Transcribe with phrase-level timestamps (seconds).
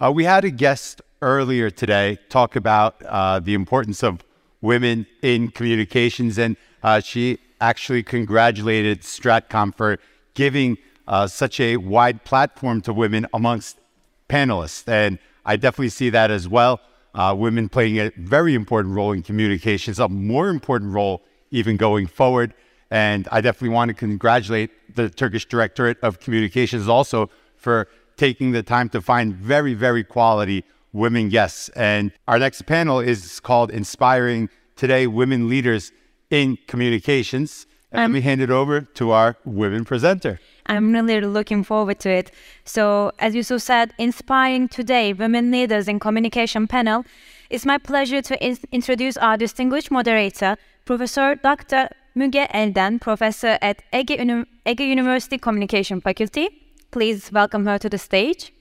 [0.00, 4.24] Uh, we had a guest earlier today talk about uh, the importance of
[4.60, 9.98] women in communications, and uh, she actually congratulated Stratcom for
[10.34, 13.80] giving uh, such a wide platform to women amongst
[14.28, 14.86] panelists.
[14.86, 16.80] And I definitely see that as well.
[17.12, 22.06] Uh, women playing a very important role in communications, a more important role even going
[22.06, 22.54] forward.
[22.92, 27.88] And I definitely want to congratulate the Turkish Directorate of Communications also for
[28.18, 31.70] taking the time to find very, very quality women guests.
[31.70, 35.92] And our next panel is called Inspiring Today Women Leaders
[36.30, 37.66] in Communications.
[37.90, 40.38] And Um, let me hand it over to our women presenter.
[40.66, 42.30] I'm really looking forward to it.
[42.64, 47.04] So, as you so said, inspiring today women leaders in communication panel.
[47.48, 51.88] It's my pleasure to in- introduce our distinguished moderator, Professor Dr.
[52.14, 56.48] Müge Elden, professor at Ege, Uni- Ege University Communication Faculty.
[56.90, 58.52] Please welcome her to the stage.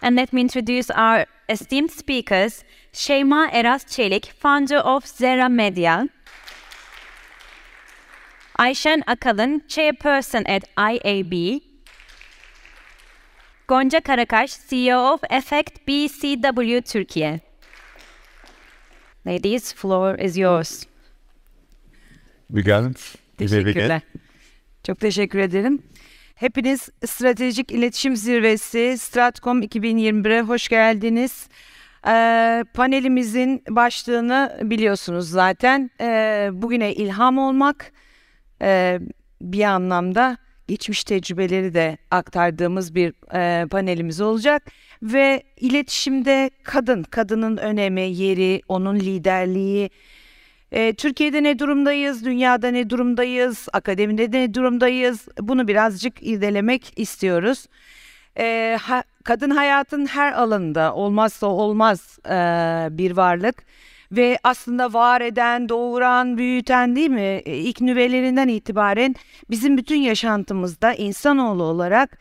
[0.00, 6.06] And let me introduce our esteemed speakers, Şeyma Eras Çelik, founder of Zera Media.
[8.58, 11.60] Ayşen Akalın, chairperson at IAB.
[13.68, 17.40] Gonca Karakaş, CEO of Effect BCW Türkiye.
[19.26, 20.86] Ladies, floor is yours.
[22.50, 22.94] You may begin.
[23.38, 24.02] Teşekkürler.
[24.88, 25.82] Çok teşekkür ederim.
[26.34, 31.48] Hepiniz Stratejik İletişim Zirvesi Stratcom 2021'e hoş geldiniz.
[32.06, 35.90] Ee, panelimizin başlığını biliyorsunuz zaten.
[36.00, 37.92] Ee, bugüne ilham olmak
[38.62, 38.98] ee,
[39.40, 40.36] bir anlamda
[40.68, 44.72] geçmiş tecrübeleri de aktardığımız bir e, panelimiz olacak.
[45.02, 49.90] Ve iletişimde kadın, kadının önemi, yeri, onun liderliği,
[50.72, 57.66] e, Türkiye'de ne durumdayız, dünyada ne durumdayız, akademide ne durumdayız bunu birazcık irdelemek istiyoruz.
[58.38, 62.30] E, ha- kadın hayatın her alanında olmazsa olmaz e,
[62.98, 63.64] bir varlık
[64.12, 67.42] ve aslında var eden, doğuran, büyüten değil mi?
[67.46, 69.14] E, ilk nüvelerinden itibaren
[69.50, 72.18] bizim bütün yaşantımızda insanoğlu olarak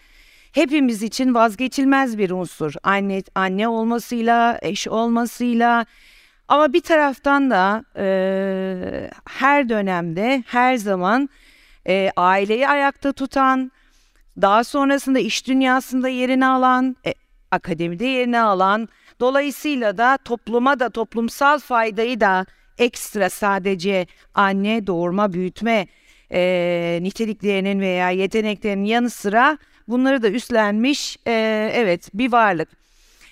[0.51, 2.73] hepimiz için vazgeçilmez bir unsur.
[2.83, 5.85] Anne anne olmasıyla, eş olmasıyla,
[6.47, 11.29] ama bir taraftan da e, her dönemde, her zaman
[11.87, 13.71] e, aileyi ayakta tutan,
[14.41, 17.13] daha sonrasında iş dünyasında yerini alan, e,
[17.51, 22.45] akademide yerini alan, dolayısıyla da topluma da toplumsal faydayı da
[22.77, 25.87] ekstra sadece anne doğurma, büyütme
[26.31, 31.31] e, niteliklerinin veya yeteneklerinin yanı sıra bunları da üstlenmiş e,
[31.73, 32.86] evet bir varlık.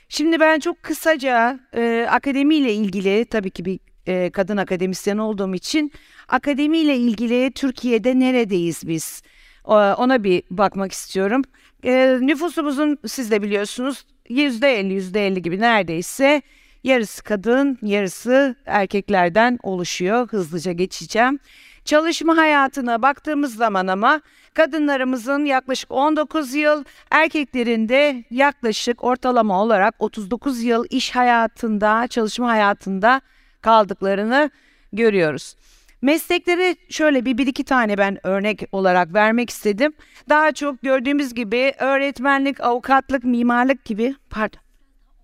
[0.09, 5.91] Şimdi ben çok kısaca e, akademiyle ilgili tabii ki bir e, kadın akademisyen olduğum için
[6.27, 9.21] akademiyle ilgili Türkiye'de neredeyiz biz?
[9.65, 11.41] O- Ona bir bakmak istiyorum.
[11.83, 16.41] E, nüfusumuzun siz de biliyorsunuz yüzde elli yüzde elli gibi neredeyse
[16.83, 20.27] yarısı kadın yarısı erkeklerden oluşuyor.
[20.27, 21.39] Hızlıca geçeceğim.
[21.85, 24.21] Çalışma hayatına baktığımız zaman ama
[24.53, 33.21] kadınlarımızın yaklaşık 19 yıl, erkeklerin de yaklaşık ortalama olarak 39 yıl iş hayatında, çalışma hayatında
[33.61, 34.49] kaldıklarını
[34.93, 35.55] görüyoruz.
[36.01, 39.93] Meslekleri şöyle bir, bir iki tane ben örnek olarak vermek istedim.
[40.29, 44.59] Daha çok gördüğümüz gibi öğretmenlik, avukatlık, mimarlık gibi pardon.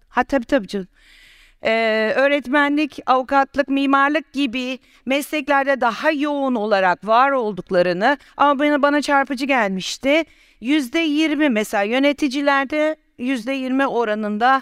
[0.10, 0.88] Ha tabii tabii canım.
[1.64, 9.46] Ee, öğretmenlik, avukatlık, mimarlık gibi mesleklerde daha yoğun olarak var olduklarını ama bana, bana çarpıcı
[9.46, 10.24] gelmişti.
[10.62, 14.62] Yüzde yirmi mesela yöneticilerde yüzde yirmi oranında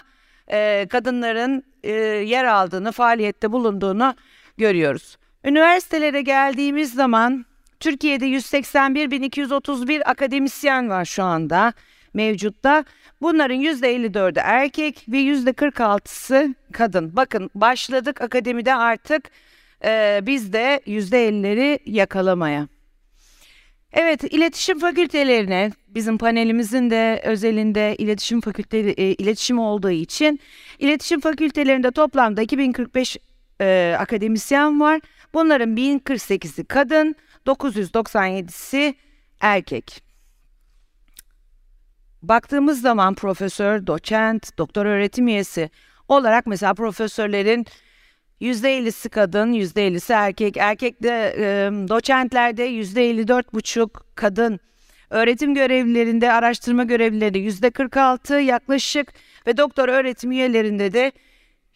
[0.52, 4.14] e, kadınların e, yer aldığını, faaliyette bulunduğunu
[4.58, 5.16] görüyoruz.
[5.44, 7.46] Üniversitelere geldiğimiz zaman
[7.80, 11.72] Türkiye'de 181.231 akademisyen var şu anda
[12.14, 12.84] mevcutta.
[13.22, 17.16] Bunların %54'ü erkek ve %46'sı kadın.
[17.16, 19.30] Bakın başladık akademide artık
[19.84, 22.68] e, biz de %50'leri yakalamaya.
[23.92, 30.40] Evet, iletişim fakültelerine bizim panelimizin de özelinde iletişim fakülteleri e, iletişim olduğu için
[30.78, 33.16] iletişim fakültelerinde toplamda 2045
[33.60, 35.00] e, akademisyen var.
[35.34, 37.14] Bunların 1048'i kadın,
[37.46, 38.94] 997'si
[39.40, 40.09] erkek.
[42.22, 45.70] Baktığımız zaman profesör, doçent, doktor öğretim üyesi
[46.08, 47.66] olarak mesela profesörlerin
[48.40, 50.56] %50'si kadın, %50'si erkek.
[50.56, 51.44] Erkekte e,
[51.88, 54.60] doçentlerde %54,5 kadın.
[55.10, 59.12] Öğretim görevlilerinde, araştırma görevlilerinde %46 yaklaşık
[59.46, 61.12] ve doktor öğretim üyelerinde de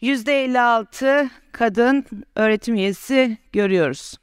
[0.01, 2.05] %56 kadın
[2.35, 4.17] öğretim üyesi görüyoruz.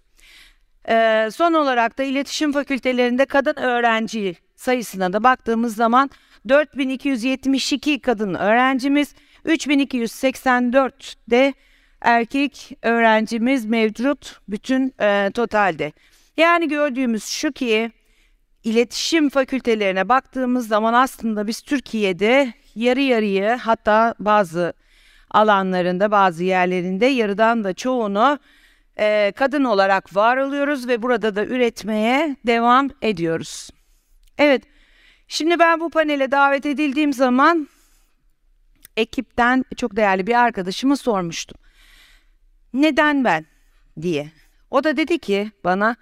[0.88, 6.10] Ee, son olarak da iletişim fakültelerinde kadın öğrenci sayısına da baktığımız zaman
[6.48, 9.14] 4272 kadın öğrencimiz,
[9.44, 11.54] 3284 de
[12.00, 15.92] erkek öğrencimiz mevcut bütün e, totalde.
[16.36, 17.92] Yani gördüğümüz şu ki
[18.64, 24.72] iletişim fakültelerine baktığımız zaman aslında biz Türkiye'de yarı yarıya hatta bazı
[25.30, 28.38] alanlarında bazı yerlerinde yarıdan da çoğunu
[28.98, 33.70] e, kadın olarak var oluyoruz ve burada da üretmeye devam ediyoruz.
[34.38, 34.62] Evet
[35.28, 37.68] şimdi ben bu panele davet edildiğim zaman
[38.96, 41.58] ekipten çok değerli bir arkadaşıma sormuştum.
[42.74, 43.46] Neden ben
[44.00, 44.32] diye.
[44.70, 45.96] O da dedi ki bana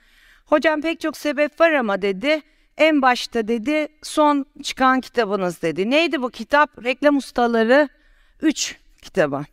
[0.46, 2.42] hocam pek çok sebep var ama dedi
[2.78, 5.90] en başta dedi son çıkan kitabınız dedi.
[5.90, 6.84] Neydi bu kitap?
[6.84, 7.88] Reklam Ustaları
[8.42, 9.44] 3 kitabı.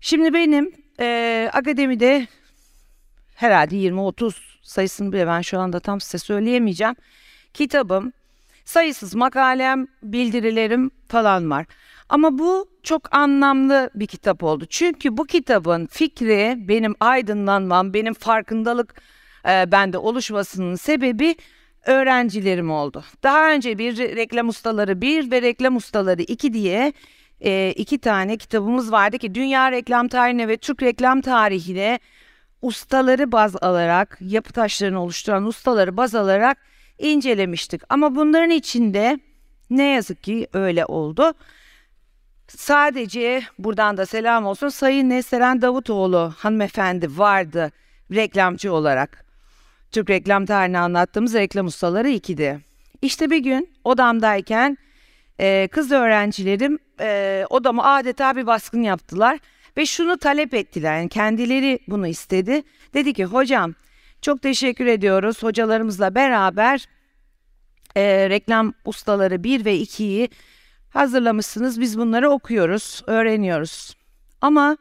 [0.00, 2.26] Şimdi benim e, akademide
[3.34, 6.94] herhalde 20-30 sayısını bile ben şu anda tam size söyleyemeyeceğim.
[7.56, 8.12] Kitabım,
[8.64, 11.66] sayısız makalem, bildirilerim falan var.
[12.08, 14.66] Ama bu çok anlamlı bir kitap oldu.
[14.70, 19.02] Çünkü bu kitabın fikri benim aydınlanmam, benim farkındalık
[19.48, 21.36] e, bende oluşmasının sebebi
[21.86, 23.04] öğrencilerim oldu.
[23.22, 26.92] Daha önce bir reklam ustaları 1 ve reklam ustaları 2 diye
[27.40, 31.98] e, iki tane kitabımız vardı ki dünya reklam tarihine ve Türk reklam tarihine
[32.62, 37.82] ustaları baz alarak yapı taşlarını oluşturan ustaları baz alarak incelemiştik.
[37.88, 39.18] Ama bunların içinde
[39.70, 41.34] ne yazık ki öyle oldu.
[42.48, 47.72] Sadece buradan da selam olsun Sayın Neseren Davutoğlu hanımefendi vardı
[48.12, 49.26] reklamcı olarak.
[49.92, 52.60] Türk reklam tarihini anlattığımız reklam ustaları 2'di.
[53.02, 54.78] İşte bir gün odamdayken
[55.40, 59.38] e, kız öğrencilerim e, odamı adeta bir baskın yaptılar
[59.76, 60.98] ve şunu talep ettiler.
[60.98, 62.62] Yani kendileri bunu istedi.
[62.94, 63.74] Dedi ki hocam
[64.26, 66.86] çok teşekkür ediyoruz hocalarımızla beraber
[67.96, 70.28] e, reklam ustaları 1 ve 2'yi
[70.90, 71.80] hazırlamışsınız.
[71.80, 73.96] Biz bunları okuyoruz, öğreniyoruz.
[74.40, 74.76] Ama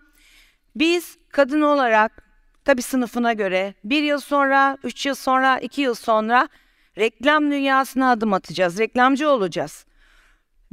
[0.76, 2.24] biz kadın olarak
[2.64, 6.50] tabi sınıfına göre bir yıl sonra, üç yıl sonra, iki yıl sonra
[6.98, 9.86] reklam dünyasına adım atacağız, reklamcı olacağız.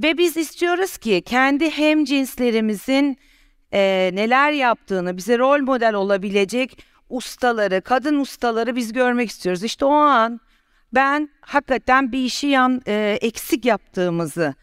[0.03, 3.19] Ve biz istiyoruz ki kendi hem cinslerimizin
[3.73, 9.65] e, neler yaptığını, bize rol model olabilecek ustaları, kadın ustaları biz görmek istiyoruz.
[9.65, 10.41] İşte o an
[10.95, 14.55] ben hakikaten bir işi yan e, eksik yaptığımızı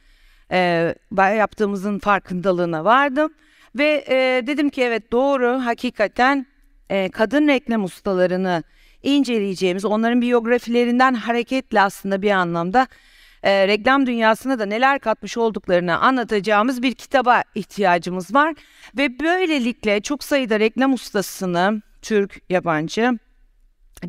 [0.52, 3.34] e, yaptığımızın farkındalığına vardım
[3.76, 6.46] ve e, dedim ki evet doğru hakikaten
[6.90, 8.64] e, kadın reklam ustalarını
[9.04, 12.88] inceleyeceğimiz onların biyografilerinden hareketle aslında bir anlamda
[13.44, 18.56] e, reklam dünyasına da neler katmış olduklarını anlatacağımız bir kitaba ihtiyacımız var
[18.98, 23.20] ve böylelikle çok sayıda reklam ustasını Türk yabancı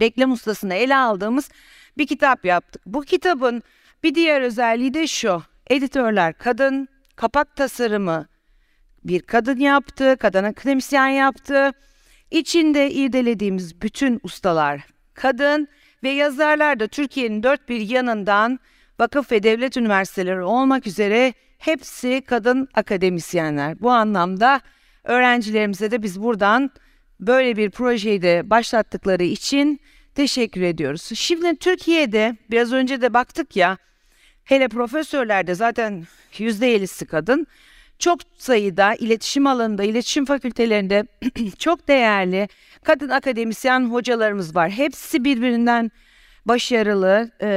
[0.01, 1.51] reklam ustasını ele aldığımız
[1.99, 2.83] bir kitap yaptık.
[2.87, 3.63] Bu kitabın
[4.03, 5.43] bir diğer özelliği de şu.
[5.71, 8.27] Editörler kadın, kapak tasarımı
[9.05, 11.73] bir kadın yaptı, kadın akademisyen yaptı.
[12.31, 15.69] İçinde irdelediğimiz bütün ustalar kadın
[16.03, 18.59] ve yazarlar da Türkiye'nin dört bir yanından
[19.01, 23.81] vakıf ve devlet üniversiteleri olmak üzere hepsi kadın akademisyenler.
[23.81, 24.61] Bu anlamda
[25.05, 26.71] öğrencilerimize de biz buradan
[27.21, 29.81] böyle bir projeyi de başlattıkları için
[30.15, 31.11] teşekkür ediyoruz.
[31.15, 33.79] Şimdi Türkiye'de biraz önce de baktık ya
[34.45, 37.47] hele profesörlerde zaten %50'si kadın.
[37.99, 41.07] Çok sayıda iletişim alanında, iletişim fakültelerinde
[41.59, 42.49] çok değerli
[42.85, 44.71] kadın akademisyen hocalarımız var.
[44.71, 45.91] Hepsi birbirinden
[46.47, 47.49] başarılı e,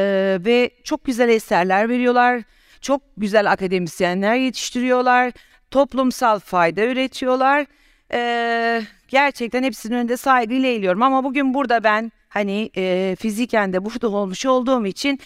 [0.45, 2.41] ve çok güzel eserler veriyorlar.
[2.81, 5.31] Çok güzel akademisyenler yetiştiriyorlar.
[5.71, 7.65] Toplumsal fayda üretiyorlar.
[8.13, 11.01] E, gerçekten hepsinin önünde saygıyla eğiliyorum.
[11.01, 15.19] Ama bugün burada ben hani e, fiziken de burada olmuş olduğum için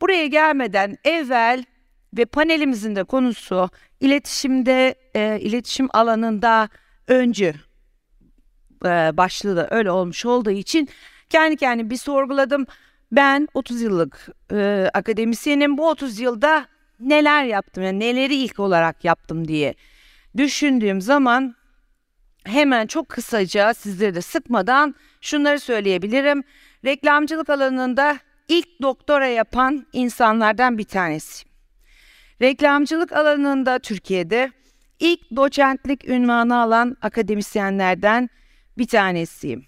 [0.00, 1.64] buraya gelmeden evvel
[2.16, 3.70] ve panelimizin de konusu
[4.00, 6.68] iletişimde, e, iletişim alanında
[7.08, 7.54] öncü
[8.84, 10.88] e, başlığı da öyle olmuş olduğu için
[11.30, 12.66] kendi kendime bir sorguladım.
[13.12, 15.78] Ben 30 yıllık e, akademisyenim.
[15.78, 16.66] Bu 30 yılda
[17.00, 17.84] neler yaptım?
[17.84, 19.74] Yani neleri ilk olarak yaptım diye
[20.36, 21.59] düşündüğüm zaman
[22.44, 26.44] hemen çok kısaca sizleri de sıkmadan şunları söyleyebilirim.
[26.84, 28.18] Reklamcılık alanında
[28.48, 31.44] ilk doktora yapan insanlardan bir tanesi.
[32.42, 34.52] Reklamcılık alanında Türkiye'de
[35.00, 38.30] ilk doçentlik ünvanı alan akademisyenlerden
[38.78, 39.66] bir tanesiyim.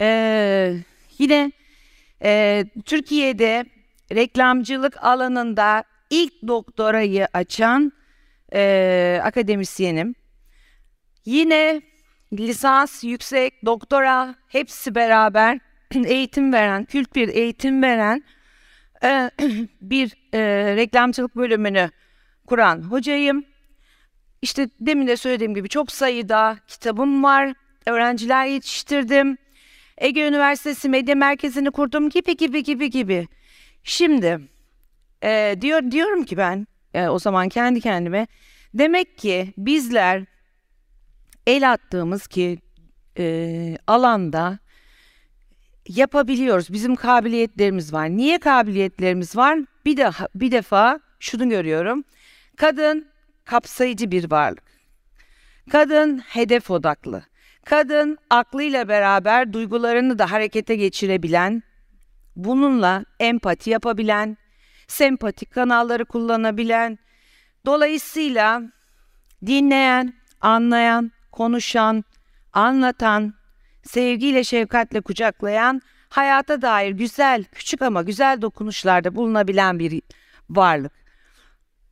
[0.00, 0.76] Ee,
[1.18, 1.52] yine
[2.22, 3.64] e, Türkiye'de
[4.12, 7.92] reklamcılık alanında ilk doktorayı açan
[8.52, 10.14] e, akademisyenim.
[11.24, 11.82] Yine
[12.32, 15.58] lisans, yüksek, doktora hepsi beraber
[16.04, 18.24] eğitim veren, kült bir eğitim veren
[19.04, 19.30] e,
[19.80, 20.40] bir e,
[20.76, 21.90] reklamcılık bölümünü
[22.46, 23.44] kuran hocayım.
[24.42, 27.54] İşte demin de söylediğim gibi çok sayıda kitabım var.
[27.86, 29.38] Öğrenciler yetiştirdim.
[29.98, 33.28] Ege Üniversitesi Medya Merkezi'ni kurdum gibi gibi gibi gibi.
[33.84, 34.40] Şimdi
[35.24, 38.26] e, diyor diyorum ki ben e, o zaman kendi kendime
[38.74, 40.24] demek ki bizler
[41.46, 42.58] el attığımız ki
[43.18, 44.58] e, alanda
[45.88, 46.72] yapabiliyoruz.
[46.72, 48.10] Bizim kabiliyetlerimiz var.
[48.10, 49.58] Niye kabiliyetlerimiz var?
[49.84, 52.04] Bir daha bir defa şunu görüyorum.
[52.56, 53.08] Kadın
[53.44, 54.62] kapsayıcı bir varlık.
[55.70, 57.22] Kadın hedef odaklı.
[57.64, 61.62] Kadın aklıyla beraber duygularını da harekete geçirebilen,
[62.36, 64.36] bununla empati yapabilen,
[64.88, 66.98] sempatik kanalları kullanabilen,
[67.66, 68.62] dolayısıyla
[69.46, 72.04] dinleyen, anlayan, konuşan,
[72.52, 73.34] anlatan,
[73.82, 80.02] sevgiyle şefkatle kucaklayan, hayata dair güzel, küçük ama güzel dokunuşlarda bulunabilen bir
[80.50, 80.92] varlık.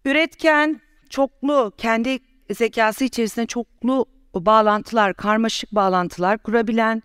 [0.04, 0.80] Üretken,
[1.10, 2.18] çoklu, kendi
[2.50, 7.02] zekası içerisinde çoklu bağlantılar, karmaşık bağlantılar kurabilen,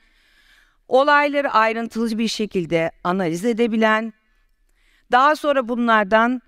[0.88, 4.14] olayları ayrıntılı bir şekilde analiz edebilen,
[5.12, 6.42] daha sonra bunlardan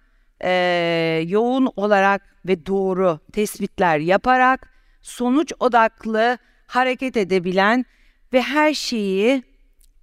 [0.43, 6.37] e, yoğun olarak ve doğru tespitler yaparak sonuç odaklı
[6.67, 7.85] hareket edebilen
[8.33, 9.43] ve her şeyi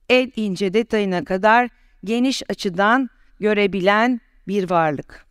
[0.08, 1.68] en ince detayına kadar
[2.04, 3.10] geniş açıdan
[3.40, 5.26] görebilen bir varlık.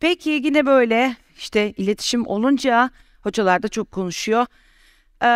[0.00, 2.90] Peki yine böyle işte iletişim olunca
[3.22, 4.46] hocalar da çok konuşuyor.
[5.22, 5.26] Ee,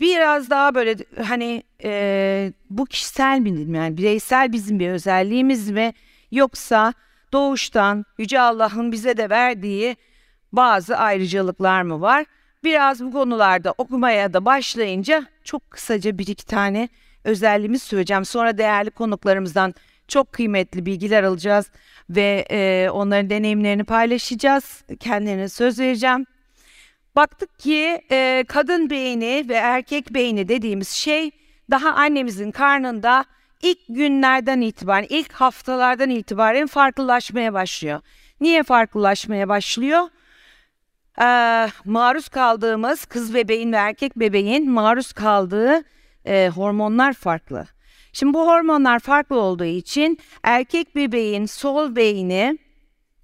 [0.00, 5.92] biraz daha böyle hani e, bu kişisel mi yani bireysel bizim bir özelliğimiz mi
[6.30, 6.94] yoksa
[7.32, 9.96] doğuştan Yüce Allah'ın bize de verdiği
[10.56, 12.24] bazı ayrıcalıklar mı var?
[12.64, 16.88] Biraz bu konularda okumaya da başlayınca çok kısaca bir iki tane
[17.24, 18.24] özelliğimiz söyleyeceğim.
[18.24, 19.74] Sonra değerli konuklarımızdan
[20.08, 21.70] çok kıymetli bilgiler alacağız
[22.10, 24.84] ve e, onların deneyimlerini paylaşacağız.
[25.00, 26.26] Kendilerine söz vereceğim.
[27.16, 31.30] Baktık ki e, kadın beyni ve erkek beyni dediğimiz şey
[31.70, 33.24] daha annemizin karnında
[33.62, 38.00] ilk günlerden itibaren, ilk haftalardan itibaren farklılaşmaya başlıyor.
[38.40, 40.08] Niye farklılaşmaya başlıyor?
[41.20, 45.82] Ee, maruz kaldığımız kız bebeğin ve erkek bebeğin maruz kaldığı
[46.26, 47.66] e, hormonlar farklı.
[48.12, 52.58] Şimdi bu hormonlar farklı olduğu için erkek bebeğin sol beyni,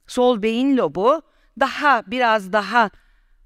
[0.06, 1.22] sol beyin lobu
[1.60, 2.90] daha biraz daha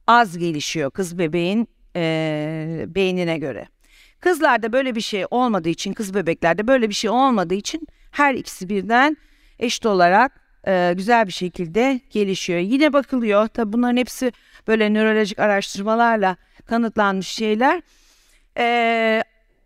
[0.07, 3.69] az gelişiyor kız bebeğin e, beynine göre.
[4.21, 8.69] Kızlarda böyle bir şey olmadığı için, kız bebeklerde böyle bir şey olmadığı için her ikisi
[8.69, 9.17] birden
[9.59, 12.59] eşit olarak e, güzel bir şekilde gelişiyor.
[12.59, 13.49] Yine bakılıyor.
[13.49, 14.33] Tabi bunların hepsi
[14.69, 17.83] böyle nörolojik araştırmalarla kanıtlanmış şeyler.
[18.59, 19.25] E,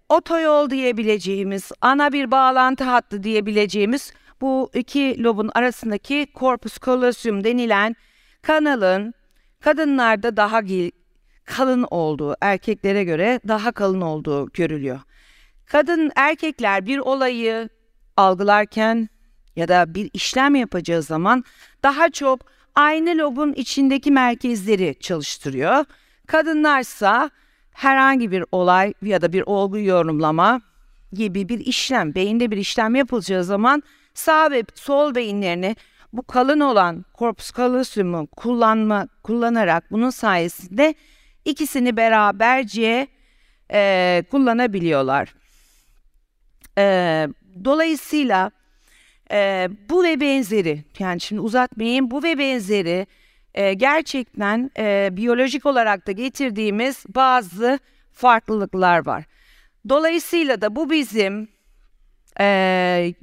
[0.09, 7.97] otoyol diyebileceğimiz, ana bir bağlantı hattı diyebileceğimiz bu iki lobun arasındaki corpus callosum denilen
[8.43, 9.15] kanalın
[9.61, 10.63] kadınlarda daha
[11.45, 15.01] kalın olduğu, erkeklere göre daha kalın olduğu görülüyor.
[15.67, 17.69] Kadın erkekler bir olayı
[18.17, 19.09] algılarken
[19.59, 21.45] ya da bir işlem yapacağı zaman
[21.83, 22.41] daha çok
[22.75, 25.85] aynı lobun içindeki merkezleri çalıştırıyor.
[26.27, 27.31] Kadınlarsa
[27.73, 30.61] herhangi bir olay ya da bir olgu yorumlama
[31.13, 33.83] gibi bir işlem, beyinde bir işlem yapılacağı zaman
[34.15, 35.77] sağ ve sol beyinlerini
[36.13, 40.95] bu kalın olan corpus callosumu kullanma kullanarak bunun sayesinde
[41.45, 43.09] ikisini beraberce
[43.73, 45.35] e, kullanabiliyorlar.
[46.79, 47.29] E,
[47.65, 48.51] dolayısıyla
[49.33, 53.07] e, bu ve benzeri yani şimdi uzatmayayım bu ve benzeri
[53.55, 57.79] e, gerçekten e, biyolojik olarak da getirdiğimiz bazı
[58.13, 59.25] farklılıklar var.
[59.89, 61.49] Dolayısıyla da bu bizim
[62.41, 63.15] e,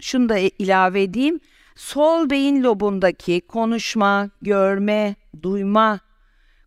[0.00, 1.40] şunu da ilave edeyim
[1.76, 6.00] sol beyin lobundaki konuşma, görme, duyma,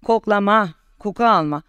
[0.05, 1.63] koklama, koku alma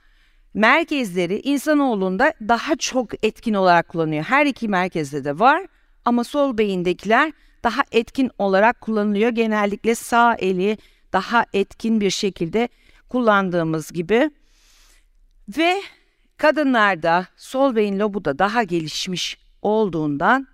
[0.54, 4.24] merkezleri insanoğlunda daha çok etkin olarak kullanıyor.
[4.24, 5.66] Her iki merkezde de var
[6.04, 7.32] ama sol beyindekiler
[7.64, 9.30] daha etkin olarak kullanılıyor.
[9.30, 10.78] Genellikle sağ eli
[11.12, 12.68] daha etkin bir şekilde
[13.08, 14.30] kullandığımız gibi.
[15.58, 15.82] Ve
[16.36, 20.46] kadınlarda sol beyin lobu da daha gelişmiş olduğundan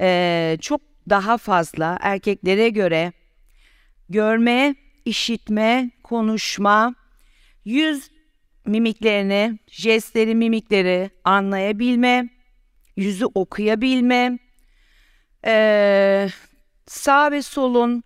[0.00, 3.12] e, çok daha fazla erkeklere göre
[4.08, 6.94] görme, işitme, konuşma,
[7.64, 8.10] yüz
[8.66, 12.28] mimiklerini, jestleri, mimikleri anlayabilme,
[12.96, 14.38] yüzü okuyabilme,
[15.46, 16.28] e,
[16.86, 18.02] sağ ve solun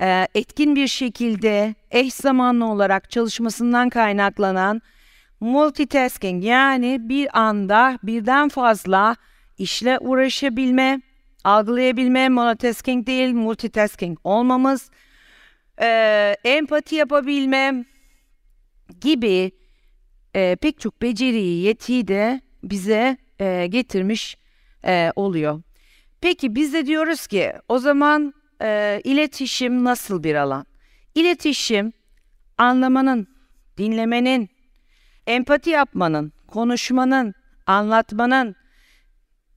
[0.00, 4.82] e, etkin bir şekilde eş zamanlı olarak çalışmasından kaynaklanan
[5.40, 9.16] multitasking yani bir anda birden fazla
[9.58, 11.00] işle uğraşabilme,
[11.44, 14.90] algılayabilme, monotasking değil multitasking olmamız,
[15.82, 17.84] e, empati yapabilme
[19.00, 19.52] gibi
[20.34, 24.36] e, pek çok beceriyi, yetiyi de bize e, getirmiş
[24.84, 25.62] e, oluyor.
[26.24, 30.66] Peki biz de diyoruz ki o zaman e, iletişim nasıl bir alan?
[31.14, 31.92] İletişim
[32.58, 33.28] anlamanın,
[33.78, 34.50] dinlemenin,
[35.26, 37.34] empati yapmanın, konuşmanın,
[37.66, 38.56] anlatmanın,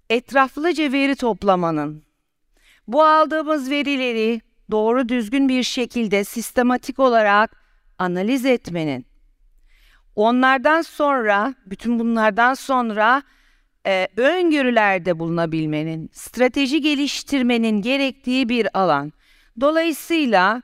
[0.09, 2.03] etraflıca veri toplamanın,
[2.87, 7.63] bu aldığımız verileri doğru düzgün bir şekilde sistematik olarak
[7.97, 9.05] analiz etmenin,
[10.15, 13.23] onlardan sonra, bütün bunlardan sonra
[13.85, 19.13] e, öngörülerde bulunabilmenin, strateji geliştirmenin gerektiği bir alan.
[19.61, 20.61] Dolayısıyla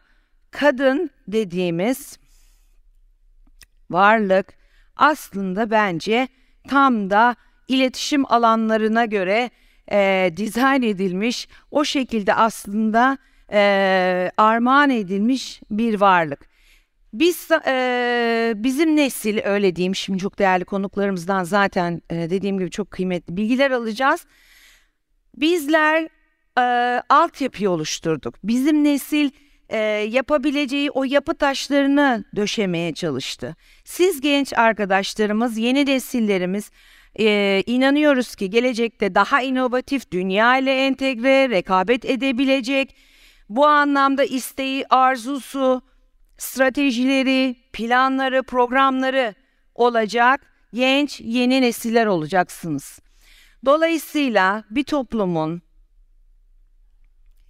[0.52, 2.20] kadın dediğimiz
[3.90, 4.54] varlık
[4.96, 6.28] aslında bence
[6.68, 7.36] tam da
[7.68, 9.50] iletişim alanlarına göre
[9.92, 13.18] e, dizayn edilmiş, o şekilde aslında
[13.52, 16.53] e, armağan edilmiş bir varlık.
[17.14, 22.92] Biz e, bizim nesil öyle diyeyim şimdi çok değerli konuklarımızdan zaten e, dediğim gibi çok
[22.92, 24.26] kıymetli bilgiler alacağız.
[25.38, 26.10] Bizler
[26.58, 28.36] e, altyapıyı oluşturduk.
[28.44, 29.30] Bizim nesil
[29.70, 29.78] e,
[30.10, 33.56] yapabileceği o yapı taşlarını döşemeye çalıştı.
[33.84, 36.72] Siz genç arkadaşlarımız, yeni nesillerimiz
[37.20, 42.96] e, inanıyoruz ki gelecekte daha inovatif, dünya ile entegre, rekabet edebilecek,
[43.50, 45.82] bu anlamda isteği, arzusu,
[46.38, 49.36] stratejileri, planları, programları
[49.76, 50.42] olacak
[50.74, 53.00] genç yeni nesiller olacaksınız.
[53.66, 55.62] Dolayısıyla bir toplumun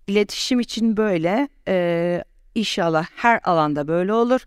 [0.07, 2.23] iletişim için böyle e,
[2.55, 4.41] inşallah her alanda böyle olur.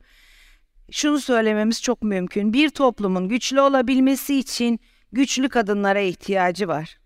[0.90, 2.52] Şunu söylememiz çok mümkün.
[2.52, 4.80] Bir toplumun güçlü olabilmesi için
[5.12, 6.98] güçlü kadınlara ihtiyacı var.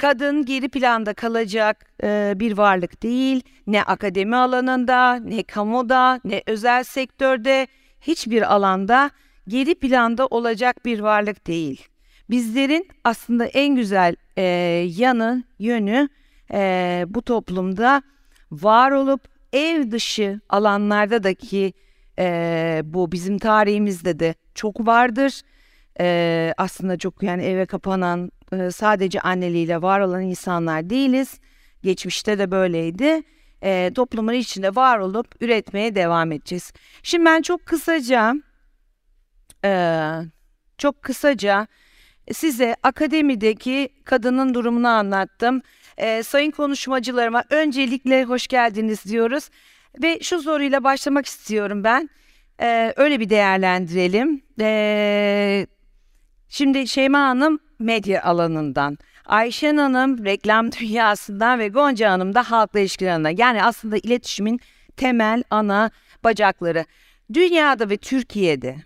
[0.00, 3.42] Kadın geri planda kalacak e, bir varlık değil.
[3.66, 7.66] Ne akademi alanında, ne kamuda, ne özel sektörde,
[8.00, 9.10] hiçbir alanda
[9.48, 11.88] geri planda olacak bir varlık değil.
[12.30, 14.42] Bizlerin aslında en güzel e,
[14.96, 16.08] yanı, yönü
[16.52, 18.02] e, bu toplumda
[18.50, 21.72] var olup ev dışı alanlarda da ki
[22.18, 25.40] e, bu bizim tarihimizde de çok vardır.
[26.00, 31.40] E, aslında çok yani eve kapanan e, sadece anneliğiyle var olan insanlar değiliz.
[31.82, 33.22] Geçmişte de böyleydi.
[33.62, 36.72] E, toplumun içinde var olup üretmeye devam edeceğiz.
[37.02, 38.34] Şimdi ben çok kısaca
[39.64, 39.72] e,
[40.78, 41.66] çok kısaca
[42.32, 45.62] size akademideki kadının durumunu anlattım.
[45.96, 49.50] E, sayın konuşmacılarıma öncelikle hoş geldiniz diyoruz.
[50.02, 52.10] Ve şu soruyla başlamak istiyorum ben.
[52.62, 54.42] E, öyle bir değerlendirelim.
[54.60, 55.66] E,
[56.50, 63.10] şimdi Şeyma Hanım medya alanından, Ayşen Hanım reklam dünyasından ve Gonca Hanım da halkla ilişkiler
[63.10, 63.34] alanından.
[63.38, 64.60] Yani aslında iletişimin
[64.96, 65.90] temel ana
[66.24, 66.84] bacakları.
[67.32, 68.76] Dünyada ve Türkiye'de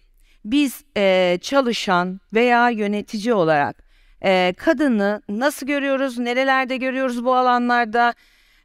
[0.44, 3.84] biz e, çalışan veya yönetici olarak
[4.24, 8.14] e, kadını nasıl görüyoruz, nerelerde görüyoruz bu alanlarda,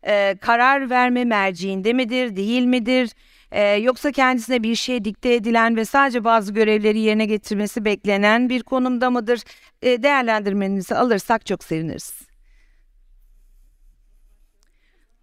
[0.07, 3.11] e, karar verme merciinde midir, değil midir?
[3.51, 8.63] E, yoksa kendisine bir şey dikte edilen ve sadece bazı görevleri yerine getirmesi beklenen bir
[8.63, 9.41] konumda mıdır?
[9.81, 12.13] E, değerlendirmenizi alırsak çok seviniriz.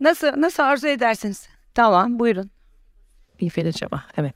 [0.00, 1.48] Nasıl nasıl arzu edersiniz?
[1.74, 2.50] Tamam, buyurun.
[3.40, 4.34] Bir acaba, evet.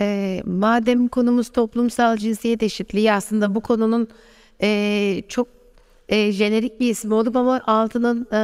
[0.00, 4.08] E, madem konumuz toplumsal cinsiyet eşitliği aslında bu konunun
[4.62, 5.48] e, çok
[6.08, 8.38] e, jenerik bir isim olup ama altının e,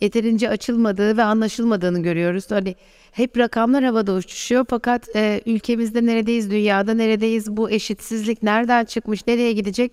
[0.00, 2.50] yeterince açılmadığı ve anlaşılmadığını görüyoruz.
[2.50, 2.74] Hani
[3.18, 9.52] hep rakamlar havada uçuşuyor fakat e, ülkemizde neredeyiz, dünyada neredeyiz, bu eşitsizlik nereden çıkmış, nereye
[9.52, 9.92] gidecek?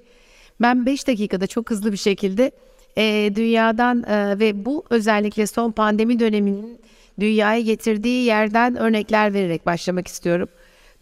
[0.61, 2.51] Ben 5 dakikada çok hızlı bir şekilde
[2.97, 6.79] e, dünyadan e, ve bu özellikle son pandemi döneminin
[7.19, 10.49] dünyaya getirdiği yerden örnekler vererek başlamak istiyorum.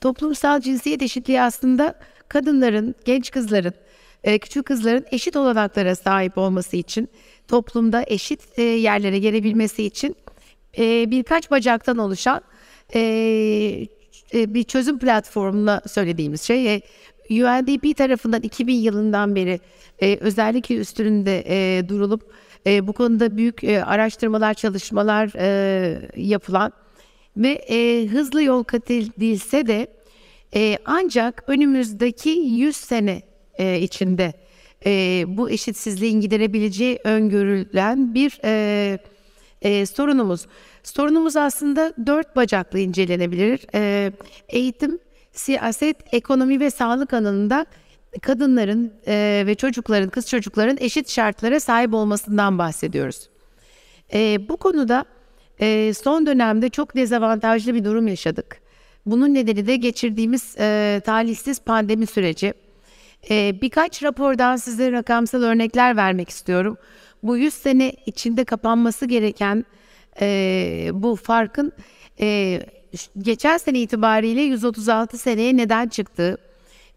[0.01, 3.73] Toplumsal cinsiyet eşitliği aslında kadınların, genç kızların,
[4.23, 7.09] e, küçük kızların eşit olanaklara sahip olması için,
[7.47, 10.15] toplumda eşit e, yerlere gelebilmesi için
[10.77, 12.41] e, birkaç bacaktan oluşan
[14.33, 16.81] bir çözüm platformuna söylediğimiz şey.
[17.29, 19.59] UNDP tarafından 2000 yılından beri
[20.01, 21.43] özellikle üstünde
[21.89, 22.33] durulup
[22.65, 25.27] bu konuda büyük araştırmalar, çalışmalar
[26.17, 26.71] yapılan
[27.37, 27.65] ve
[28.11, 29.87] hızlı yol kat edilse de
[30.85, 33.21] ancak önümüzdeki 100 sene
[33.57, 34.33] e, içinde
[34.85, 38.97] e, bu eşitsizliğin giderebileceği öngörülen bir e,
[39.63, 40.45] e, sorunumuz.
[40.83, 43.59] Sorunumuz aslında dört bacaklı incelenebilir.
[43.75, 44.11] E,
[44.49, 44.99] eğitim,
[45.31, 47.65] siyaset, ekonomi ve sağlık alanında
[48.21, 53.29] kadınların e, ve çocukların, kız çocukların eşit şartlara sahip olmasından bahsediyoruz.
[54.13, 55.05] E, bu konuda
[55.59, 58.61] e, son dönemde çok dezavantajlı bir durum yaşadık.
[59.05, 62.53] Bunun nedeni de geçirdiğimiz e, talihsiz pandemi süreci.
[63.29, 66.77] E, birkaç rapordan size rakamsal örnekler vermek istiyorum.
[67.23, 69.65] Bu 100 sene içinde kapanması gereken
[70.21, 71.71] e, bu farkın
[72.19, 72.59] e,
[73.21, 76.37] geçen sene itibariyle 136 seneye neden çıktığı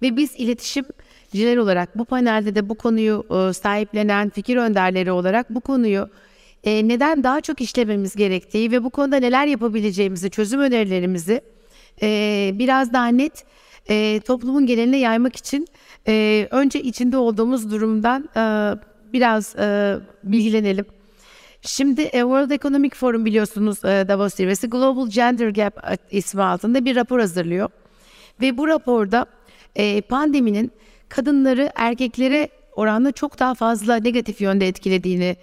[0.02, 5.60] ve biz iletişimciler olarak bu panelde de bu konuyu e, sahiplenen fikir önderleri olarak bu
[5.60, 6.08] konuyu
[6.64, 11.40] e, neden daha çok işlememiz gerektiği ve bu konuda neler yapabileceğimizi, çözüm önerilerimizi
[12.02, 13.44] e, biraz daha net
[13.88, 15.66] e, toplumun geneline yaymak için
[16.08, 18.42] e, önce içinde olduğumuz durumdan e,
[19.12, 20.84] biraz e, bilgilenelim.
[21.62, 26.96] Şimdi e, World Economic Forum biliyorsunuz e, Davos zirvesi Global Gender Gap ismi altında bir
[26.96, 27.70] rapor hazırlıyor.
[28.40, 29.26] Ve bu raporda
[29.76, 30.72] e, pandeminin
[31.08, 35.36] kadınları erkeklere oranla çok daha fazla negatif yönde etkilediğini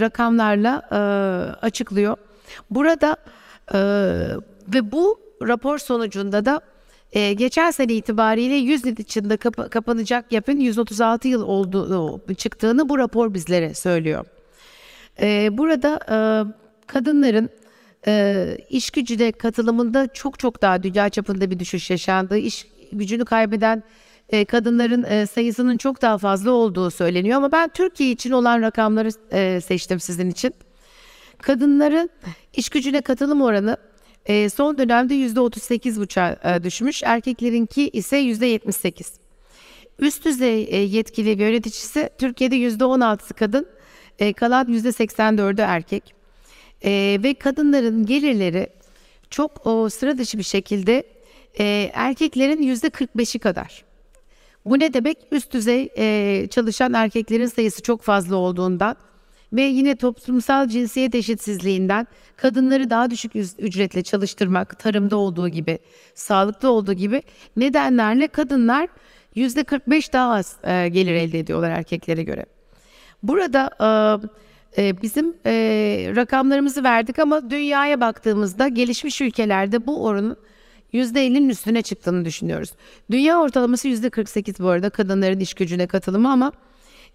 [0.00, 0.80] rakamlarla
[1.62, 2.16] açıklıyor.
[2.70, 3.16] Burada
[4.68, 6.60] ve bu rapor sonucunda da
[7.12, 12.98] e, geçen sene itibariyle 100 yıl içinde kapa- kapanacak yapın 136 yıl olduğu çıktığını bu
[12.98, 14.26] rapor bizlere söylüyor.
[15.20, 16.16] E, burada e,
[16.86, 17.50] kadınların
[18.06, 23.82] e, iş gücüne katılımında çok çok daha dünya çapında bir düşüş yaşandığı, iş gücünü kaybeden
[24.28, 27.36] e, kadınların e, sayısının çok daha fazla olduğu söyleniyor.
[27.36, 30.54] Ama ben Türkiye için olan rakamları e, seçtim sizin için.
[31.38, 32.10] Kadınların
[32.56, 33.76] iş gücüne katılım oranı
[34.26, 37.02] e, son dönemde %38,5'a e, düşmüş.
[37.02, 39.06] Erkeklerinki ise %78.
[39.98, 43.66] Üst düzey e, yetkili ve yöneticisi Türkiye'de %16'sı kadın,
[44.18, 46.14] e, kalan %84'ü erkek.
[46.84, 48.68] E, ve kadınların gelirleri
[49.30, 51.02] çok o, sıra dışı bir şekilde
[51.58, 53.84] e, erkeklerin %45'i kadar.
[54.64, 55.18] Bu ne demek?
[55.30, 58.96] Üst düzey e, çalışan erkeklerin sayısı çok fazla olduğundan
[59.52, 62.06] ve yine toplumsal cinsiyet eşitsizliğinden
[62.36, 65.78] kadınları daha düşük ücretle çalıştırmak, tarımda olduğu gibi,
[66.14, 67.22] sağlıkta olduğu gibi
[67.56, 68.88] nedenlerle kadınlar
[69.36, 72.46] %45 daha az e, gelir elde ediyorlar erkeklere göre.
[73.22, 73.70] Burada
[74.76, 75.52] e, e, bizim e,
[76.16, 80.36] rakamlarımızı verdik ama dünyaya baktığımızda gelişmiş ülkelerde bu oranın
[80.92, 82.70] %50'nin üstüne çıktığını düşünüyoruz.
[83.10, 86.52] Dünya ortalaması %48 bu arada kadınların iş gücüne katılımı ama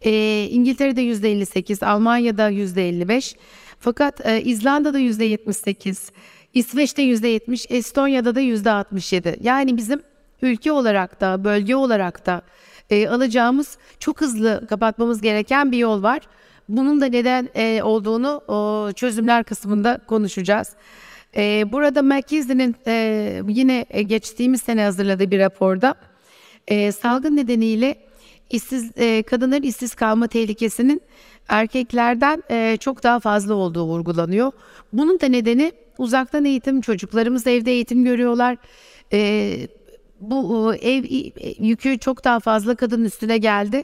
[0.01, 3.35] e, İngiltere'de %58, Almanya'da %55
[3.79, 6.11] fakat e, İzlanda'da %78,
[6.53, 9.37] İsveç'te %70, Estonya'da da %67.
[9.41, 10.01] Yani bizim
[10.41, 12.41] ülke olarak da bölge olarak da
[12.89, 16.21] e, alacağımız çok hızlı kapatmamız gereken bir yol var.
[16.69, 20.69] Bunun da neden e, olduğunu o, çözümler kısmında konuşacağız.
[21.35, 25.95] E, burada McKinsey'nin e, yine e, geçtiğimiz sene hazırladığı bir raporda
[26.67, 27.95] e, salgın nedeniyle
[28.53, 31.01] işsiz e, kadınların işsiz kalma tehlikesinin
[31.49, 34.51] erkeklerden e, çok daha fazla olduğu vurgulanıyor.
[34.93, 38.57] Bunun da nedeni uzaktan eğitim, çocuklarımız evde eğitim görüyorlar.
[39.13, 39.53] E,
[40.19, 43.83] bu e, ev e, yükü çok daha fazla kadın üstüne geldi.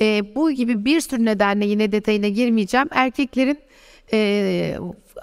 [0.00, 2.88] E, bu gibi bir sürü nedenle yine detayına girmeyeceğim.
[2.90, 3.58] Erkeklerin
[4.12, 4.78] e,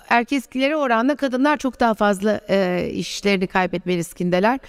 [0.10, 4.60] erkeklere oranla kadınlar çok daha fazla e, işlerini kaybetme riskindeler.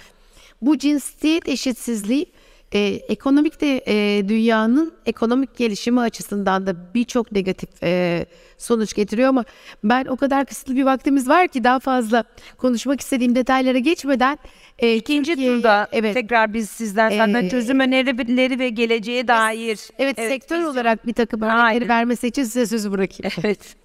[0.61, 2.25] Bu cinsiyet eşitsizliği
[2.73, 2.79] e,
[3.09, 8.25] ekonomik de e, dünyanın ekonomik gelişimi açısından da birçok negatif e,
[8.57, 9.45] sonuç getiriyor ama
[9.83, 12.23] ben o kadar kısıtlı bir vaktimiz var ki daha fazla
[12.57, 14.37] konuşmak istediğim detaylara geçmeden
[14.79, 19.79] e, İkinci Türkiye- turda evet tekrar biz sizden senden Ee, çözüm önerileri ve geleceğe dair.
[19.99, 23.33] evet, sektör biz- olarak bir takım örnekleri vermesi için size sözü bırakayım.
[23.43, 23.75] Evet.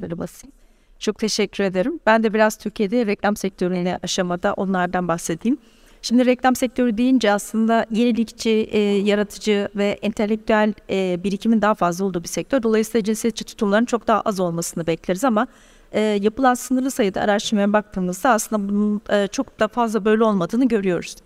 [0.00, 0.52] Şöyle basayım.
[0.98, 2.00] Çok teşekkür ederim.
[2.06, 5.58] Ben de biraz Türkiye'de reklam sektörüne aşamada onlardan bahsedeyim.
[6.02, 12.22] Şimdi reklam sektörü deyince aslında yenilikçi, e, yaratıcı ve entelektüel e, birikimin daha fazla olduğu
[12.22, 12.62] bir sektör.
[12.62, 15.46] Dolayısıyla cinsiyetçi tutumların çok daha az olmasını bekleriz ama
[15.92, 21.16] e, yapılan sınırlı sayıda araştırmaya baktığımızda aslında bunun e, çok da fazla böyle olmadığını görüyoruz.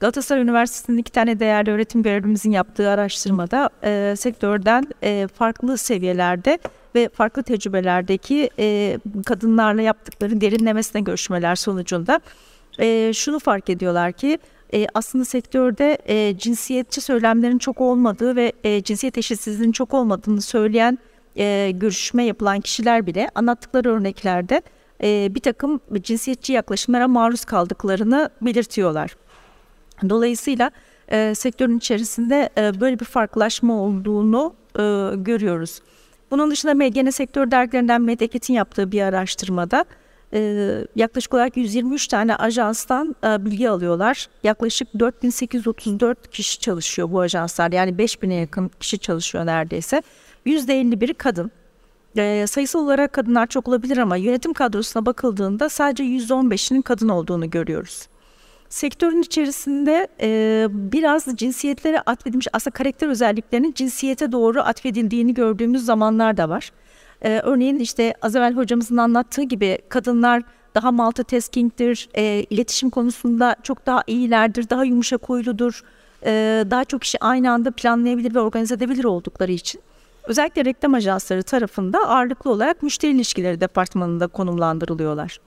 [0.00, 6.58] Galatasaray Üniversitesi'nin iki tane değerli öğretim görevlimizin yaptığı araştırmada e, sektörden e, farklı seviyelerde
[6.94, 12.20] ve farklı tecrübelerdeki e, kadınlarla yaptıkları derinlemesine görüşmeler sonucunda
[12.78, 14.38] e, şunu fark ediyorlar ki
[14.74, 20.98] e, aslında sektörde e, cinsiyetçi söylemlerin çok olmadığı ve e, cinsiyet eşitsizliğinin çok olmadığını söyleyen
[21.36, 24.62] e, görüşme yapılan kişiler bile anlattıkları örneklerde
[25.02, 29.16] e, bir takım cinsiyetçi yaklaşımlara maruz kaldıklarını belirtiyorlar.
[30.08, 30.70] Dolayısıyla
[31.08, 34.82] e, sektörün içerisinde e, böyle bir farklılaşma olduğunu e,
[35.16, 35.80] görüyoruz.
[36.30, 39.84] Bunun dışında Medgene Sektör dergilerinden Medeket'in yaptığı bir araştırmada
[40.96, 44.28] yaklaşık olarak 123 tane ajanstan e, bilgi alıyorlar.
[44.42, 47.72] Yaklaşık 4834 kişi çalışıyor bu ajanslar.
[47.72, 50.02] Yani 5000'e yakın kişi çalışıyor neredeyse.
[50.46, 51.50] %51'i kadın.
[52.16, 58.08] e, sayısal olarak kadınlar çok olabilir ama yönetim kadrosuna bakıldığında sadece %15'inin kadın olduğunu görüyoruz.
[58.68, 66.48] Sektörün içerisinde e, biraz cinsiyetlere atfedilmiş aslında karakter özelliklerinin cinsiyete doğru atfedildiğini gördüğümüz zamanlar da
[66.48, 66.72] var.
[67.22, 70.42] E, örneğin işte az evvel hocamızın anlattığı gibi kadınlar
[70.74, 75.82] daha multitasking'dir, e, iletişim konusunda çok daha iyilerdir, daha yumuşak huyludur,
[76.24, 79.80] e, daha çok işi aynı anda planlayabilir ve organize edebilir oldukları için.
[80.24, 85.40] Özellikle reklam ajansları tarafında ağırlıklı olarak müşteri ilişkileri departmanında konumlandırılıyorlar.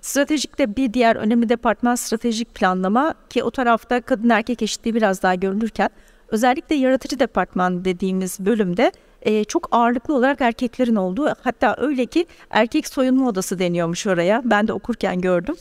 [0.00, 5.34] Stratejikte bir diğer önemli departman stratejik planlama ki o tarafta kadın erkek eşitliği biraz daha
[5.34, 5.90] görülürken
[6.28, 8.92] özellikle yaratıcı departman dediğimiz bölümde
[9.24, 14.68] e, çok ağırlıklı olarak erkeklerin olduğu hatta öyle ki erkek soyunma odası deniyormuş oraya ben
[14.68, 15.56] de okurken gördüm.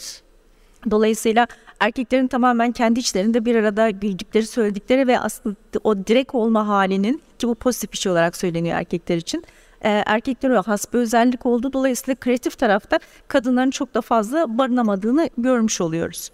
[0.91, 1.47] Dolayısıyla
[1.80, 7.47] erkeklerin tamamen kendi içlerinde bir arada güldükleri, söyledikleri ve aslında o direkt olma halinin ki
[7.47, 9.43] bu pozitif bir şey olarak söyleniyor erkekler için.
[9.82, 11.73] E, erkeklere has bir özellik oldu.
[11.73, 16.32] Dolayısıyla kreatif tarafta kadınların çok da fazla barınamadığını görmüş oluyoruz.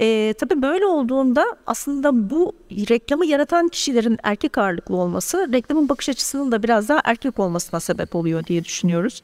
[0.00, 6.52] E, tabii böyle olduğunda aslında bu reklamı yaratan kişilerin erkek ağırlıklı olması reklamın bakış açısının
[6.52, 9.22] da biraz daha erkek olmasına sebep oluyor diye düşünüyoruz.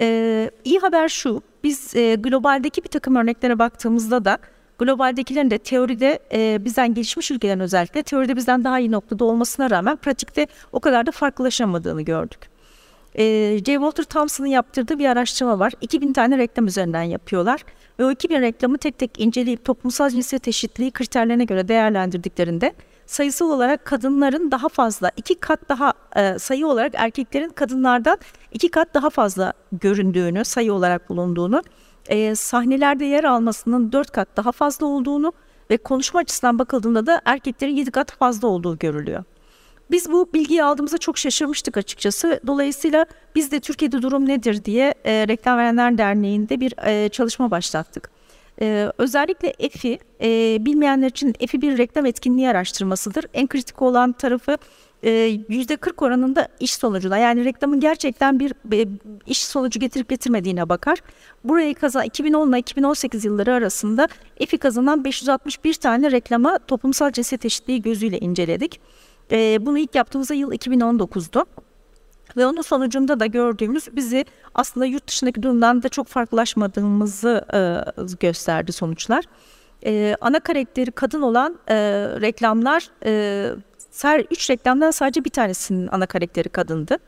[0.00, 4.38] E, iyi haber şu, biz e, globaldeki bir takım örneklere baktığımızda da
[4.78, 9.96] globaldekilerin de teoride e, bizden gelişmiş ülkelerin özellikle teoride bizden daha iyi noktada olmasına rağmen
[9.96, 12.55] pratikte o kadar da farklılaşamadığını gördük.
[13.18, 13.74] E, J.
[13.74, 15.72] Walter Thompson'ın yaptırdığı bir araştırma var.
[15.80, 17.64] 2000 tane reklam üzerinden yapıyorlar.
[17.98, 22.74] Ve o 2000 reklamı tek tek inceleyip toplumsal cinsiyet eşitliği kriterlerine göre değerlendirdiklerinde
[23.06, 28.18] sayısal olarak kadınların daha fazla iki kat daha e, sayı olarak erkeklerin kadınlardan
[28.52, 31.62] iki kat daha fazla göründüğünü sayı olarak bulunduğunu
[32.08, 35.32] e, sahnelerde yer almasının dört kat daha fazla olduğunu
[35.70, 39.24] ve konuşma açısından bakıldığında da erkeklerin yedi kat fazla olduğu görülüyor.
[39.90, 42.40] Biz bu bilgiyi aldığımızda çok şaşırmıştık açıkçası.
[42.46, 48.10] Dolayısıyla biz de Türkiye'de durum nedir diye e, Reklam Verenler Derneği'nde bir e, çalışma başlattık.
[48.60, 53.24] E, özellikle EFI, e, bilmeyenler için EFI bir reklam etkinliği araştırmasıdır.
[53.34, 54.58] En kritik olan tarafı
[55.02, 58.52] %40 oranında iş sonucuna yani reklamın gerçekten bir
[59.26, 60.98] iş sonucu getirip getirmediğine bakar.
[61.44, 67.82] Burayı kazan 2010 ile 2018 yılları arasında EFI kazanan 561 tane reklama toplumsal cinsiyet eşitliği
[67.82, 68.80] gözüyle inceledik.
[69.60, 71.44] Bunu ilk yaptığımızda yıl 2019'du.
[72.36, 77.44] Ve onun sonucunda da gördüğümüz bizi aslında yurt dışındaki durumdan da çok farklılaşmadığımızı
[78.20, 79.24] gösterdi sonuçlar.
[80.20, 81.58] ana karakteri kadın olan
[82.20, 82.90] reklamlar
[84.02, 86.98] her üç reklamdan sadece bir tanesinin ana karakteri kadındı.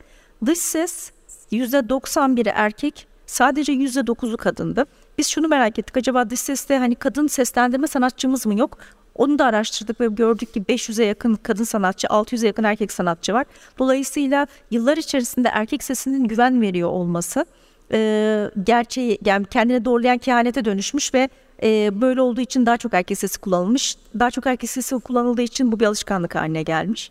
[0.47, 1.13] Dış ses
[1.53, 4.85] %91'i erkek, sadece %9'u kadındı.
[5.19, 5.97] Biz şunu merak ettik.
[5.97, 8.79] Acaba dış seste hani kadın seslendirme sanatçımız mı yok?
[9.19, 13.47] Onu da araştırdık ve gördük ki 500'e yakın kadın sanatçı, 600'e yakın erkek sanatçı var.
[13.79, 17.47] Dolayısıyla yıllar içerisinde erkek sesinin güven veriyor olması
[17.93, 21.29] e, gerçeği yani kendine doğrulayan kehanete dönüşmüş ve
[21.63, 23.97] e, böyle olduğu için daha çok erkek sesi kullanılmış.
[24.19, 27.11] Daha çok erkek sesi kullanıldığı için bu bir alışkanlık haline gelmiş.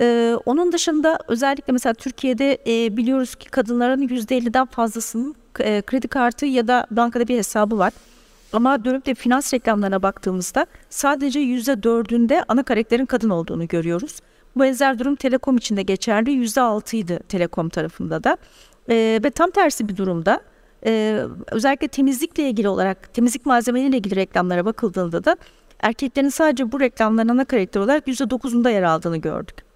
[0.00, 6.46] Ee, onun dışında özellikle mesela Türkiye'de e, biliyoruz ki kadınların %50'den fazlasının e, kredi kartı
[6.46, 7.92] ya da bankada bir hesabı var.
[8.52, 14.18] Ama dönüp de finans reklamlarına baktığımızda sadece %4'ünde ana karakterin kadın olduğunu görüyoruz.
[14.56, 16.30] Bu benzer durum Telekom için de geçerli.
[16.30, 18.36] %6'ydı Telekom tarafında da.
[18.88, 20.40] E, ve tam tersi bir durumda
[20.86, 25.36] e, özellikle temizlikle ilgili olarak temizlik malzemeleriyle ilgili reklamlara bakıldığında da
[25.80, 29.69] erkeklerin sadece bu reklamların ana karakter olarak %9'unda yer aldığını gördük.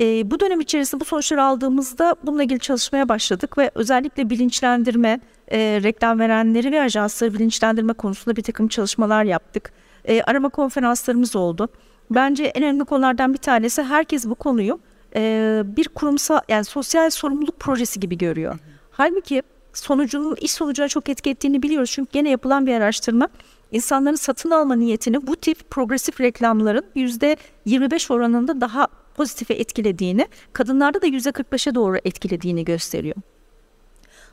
[0.00, 5.20] E, bu dönem içerisinde bu sonuçları aldığımızda bununla ilgili çalışmaya başladık ve özellikle bilinçlendirme,
[5.52, 9.72] e, reklam verenleri ve ajansları bilinçlendirme konusunda bir takım çalışmalar yaptık.
[10.04, 11.68] E, arama konferanslarımız oldu.
[12.10, 14.80] Bence en önemli konulardan bir tanesi herkes bu konuyu
[15.16, 18.58] e, bir kurumsal yani sosyal sorumluluk projesi gibi görüyor.
[18.90, 21.90] Halbuki sonucunun iş sonucuna çok etki ettiğini biliyoruz.
[21.90, 23.28] Çünkü gene yapılan bir araştırma
[23.72, 31.06] insanların satın alma niyetini bu tip progresif reklamların %25 oranında daha pozitife etkilediğini, kadınlarda da
[31.06, 33.16] %45'e doğru etkilediğini gösteriyor.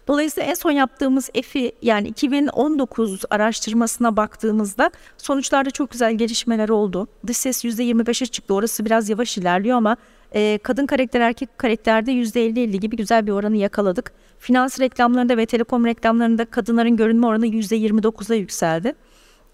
[0.10, 7.08] Dolayısıyla en son yaptığımız EFI yani 2019 araştırmasına baktığımızda sonuçlarda çok güzel gelişmeler oldu.
[7.28, 8.54] Dış ses %25'e çıktı.
[8.54, 9.98] Orası biraz yavaş ilerliyor ama
[10.34, 14.12] e, kadın karakter erkek karakterde %50-50 gibi güzel bir oranı yakaladık.
[14.40, 18.94] Finans reklamlarında ve telekom reklamlarında kadınların görünme oranı %29'a yükseldi.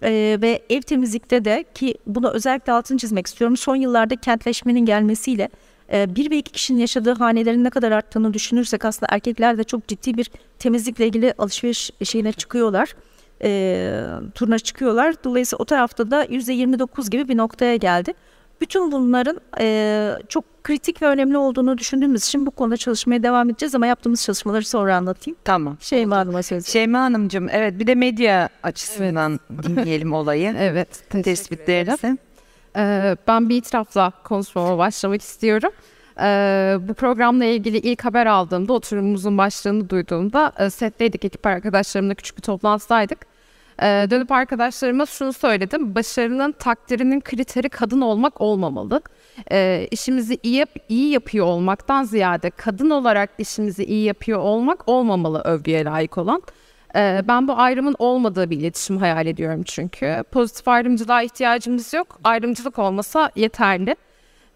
[0.04, 3.58] Ee, ve ev temizlikte de ki bunu özellikle altını çizmek istiyorum.
[3.58, 5.50] Son yıllarda kentleşmenin gelmesiyle
[5.94, 9.88] e, bir ve iki kişinin yaşadığı hanelerin ne kadar arttığını düşünürsek aslında erkekler de çok
[9.88, 12.96] ciddi bir temizlikle ilgili alışveriş şeyine çıkıyorlar.
[13.44, 14.02] E,
[14.36, 15.16] turuna çıkıyorlar.
[15.24, 18.14] Dolayısıyla o tarafta da %29 gibi bir noktaya geldi.
[18.62, 23.76] Bütün bunların e, çok kritik ve önemli olduğunu düşündüğümüz için bu konuda çalışmaya devam edeceğiz
[23.76, 25.38] ama yaptığımız çalışmaları sonra anlatayım.
[25.44, 25.78] Tamam.
[25.80, 26.68] Şeyma Hanım'a söz.
[26.68, 30.56] Şeyma Hanımcığım evet bir de medya açısından dinleyelim olayı.
[30.60, 32.18] Evet, teşekkür Tespitlerinizi.
[32.78, 35.72] Ee, ben bir itirafla konuşmama başlamak istiyorum.
[36.22, 42.38] Ee, bu programla ilgili ilk haber aldığımda, oturumumuzun başlığını duyduğumda e, setteydik, ekip arkadaşlarımla küçük
[42.38, 43.20] bir toplantıdaydık.
[43.82, 49.02] Ee, dönüp arkadaşlarıma şunu söyledim, başarının takdirinin kriteri kadın olmak olmamalı.
[49.52, 55.42] Ee, işimizi iyi, yap- iyi yapıyor olmaktan ziyade kadın olarak işimizi iyi yapıyor olmak olmamalı
[55.42, 56.42] övgüye layık olan.
[56.96, 60.24] Ee, ben bu ayrımın olmadığı bir iletişim hayal ediyorum çünkü.
[60.32, 62.20] Pozitif ayrımcılığa ihtiyacımız yok.
[62.24, 63.96] Ayrımcılık olmasa yeterli.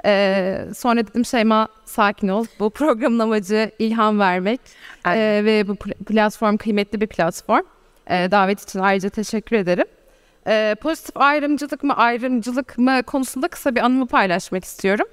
[0.05, 2.45] Ee, sonra dedim Şeyma sakin ol.
[2.59, 4.61] Bu programın amacı ilham vermek.
[5.07, 7.63] Ee, ve bu pl- platform kıymetli bir platform.
[8.09, 9.85] Ee, davet için ayrıca teşekkür ederim.
[10.49, 15.07] Ee, pozitif ayrımcılık mı ayrımcılık mı konusunda kısa bir anımı paylaşmak istiyorum.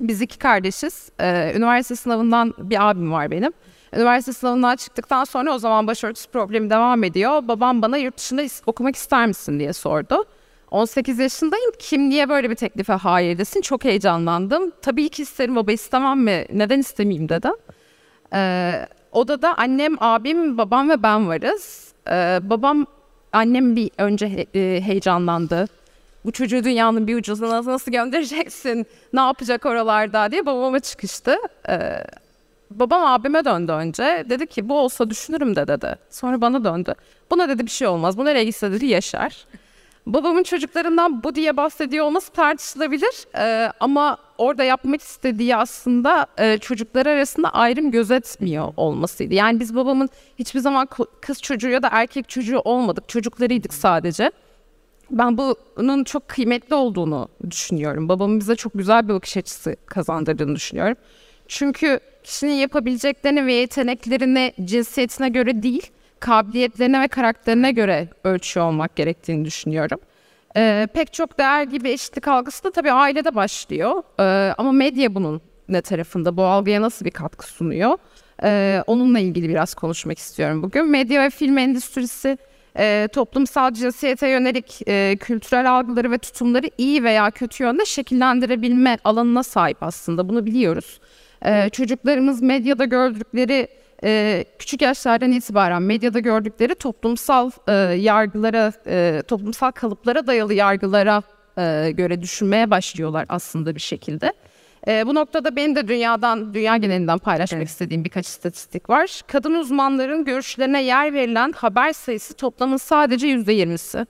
[0.00, 1.10] Biz iki kardeşiz.
[1.20, 3.52] Ee, üniversite sınavından bir abim var benim.
[3.96, 7.48] Üniversite sınavından çıktıktan sonra o zaman başörtüsü problemi devam ediyor.
[7.48, 10.24] Babam bana yurt dışında okumak ister misin diye sordu.
[10.70, 11.72] 18 yaşındayım.
[11.78, 13.60] Kim niye böyle bir teklife hayır desin?
[13.60, 14.72] Çok heyecanlandım.
[14.82, 16.46] Tabii ki isterim baba istemem mi?
[16.52, 17.54] Neden istemeyeyim dedim.
[18.34, 21.92] Ee, odada annem, abim, babam ve ben varız.
[22.08, 22.86] Ee, babam,
[23.34, 25.66] annem bir önce he- e, heyecanlandı.
[26.24, 28.86] Bu çocuğu dünyanın bir ucuna nasıl göndereceksin?
[29.12, 31.36] Ne yapacak oralarda diye babama çıkıştı.
[31.68, 32.04] Ee,
[32.70, 34.24] babam abime döndü önce.
[34.30, 35.96] Dedi ki bu olsa düşünürüm de dedi.
[36.10, 36.94] Sonra bana döndü.
[37.30, 38.18] Buna dedi bir şey olmaz.
[38.18, 39.46] Bu nereye gitse dedi yaşar.
[40.06, 43.36] Babamın çocuklarından bu diye bahsediyor olması tartışılabilir.
[43.38, 49.34] Ee, ama orada yapmak istediği aslında e, çocuklar arasında ayrım gözetmiyor olmasıydı.
[49.34, 50.88] Yani biz babamın hiçbir zaman
[51.20, 53.08] kız çocuğu ya da erkek çocuğu olmadık.
[53.08, 54.30] Çocuklarıydık sadece.
[55.10, 58.08] Ben bunun çok kıymetli olduğunu düşünüyorum.
[58.08, 60.96] Babamın bize çok güzel bir bakış açısı kazandırdığını düşünüyorum.
[61.48, 65.90] Çünkü kişinin yapabileceklerini ve yeteneklerini cinsiyetine göre değil,
[66.24, 69.98] kabiliyetlerine ve karakterine göre ölçüyor olmak gerektiğini düşünüyorum.
[70.56, 74.02] Ee, pek çok değer gibi eşitlik algısı da tabii ailede başlıyor.
[74.20, 77.98] Ee, ama medya bunun ne tarafında, bu algıya nasıl bir katkı sunuyor?
[78.42, 80.86] Ee, onunla ilgili biraz konuşmak istiyorum bugün.
[80.86, 82.38] Medya ve film endüstrisi
[82.78, 89.42] e, toplumsal cinsiyete yönelik e, kültürel algıları ve tutumları iyi veya kötü yönde şekillendirebilme alanına
[89.42, 90.28] sahip aslında.
[90.28, 91.00] Bunu biliyoruz.
[91.46, 93.68] Ee, çocuklarımız medyada gördükleri
[94.04, 101.22] e, küçük yaşlardan itibaren medyada gördükleri toplumsal e, yargılara, e, toplumsal kalıplara dayalı yargılara
[101.58, 104.32] e, göre düşünmeye başlıyorlar aslında bir şekilde.
[104.88, 109.20] E, bu noktada benim de dünyadan, dünya genelinden paylaşmak istediğim birkaç istatistik var.
[109.26, 114.06] Kadın uzmanların görüşlerine yer verilen haber sayısı toplamın sadece yüzde yirmisi.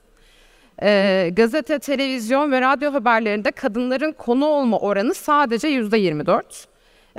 [0.81, 6.67] E, gazete, televizyon ve radyo haberlerinde kadınların konu olma oranı sadece yüzde yirmi dört.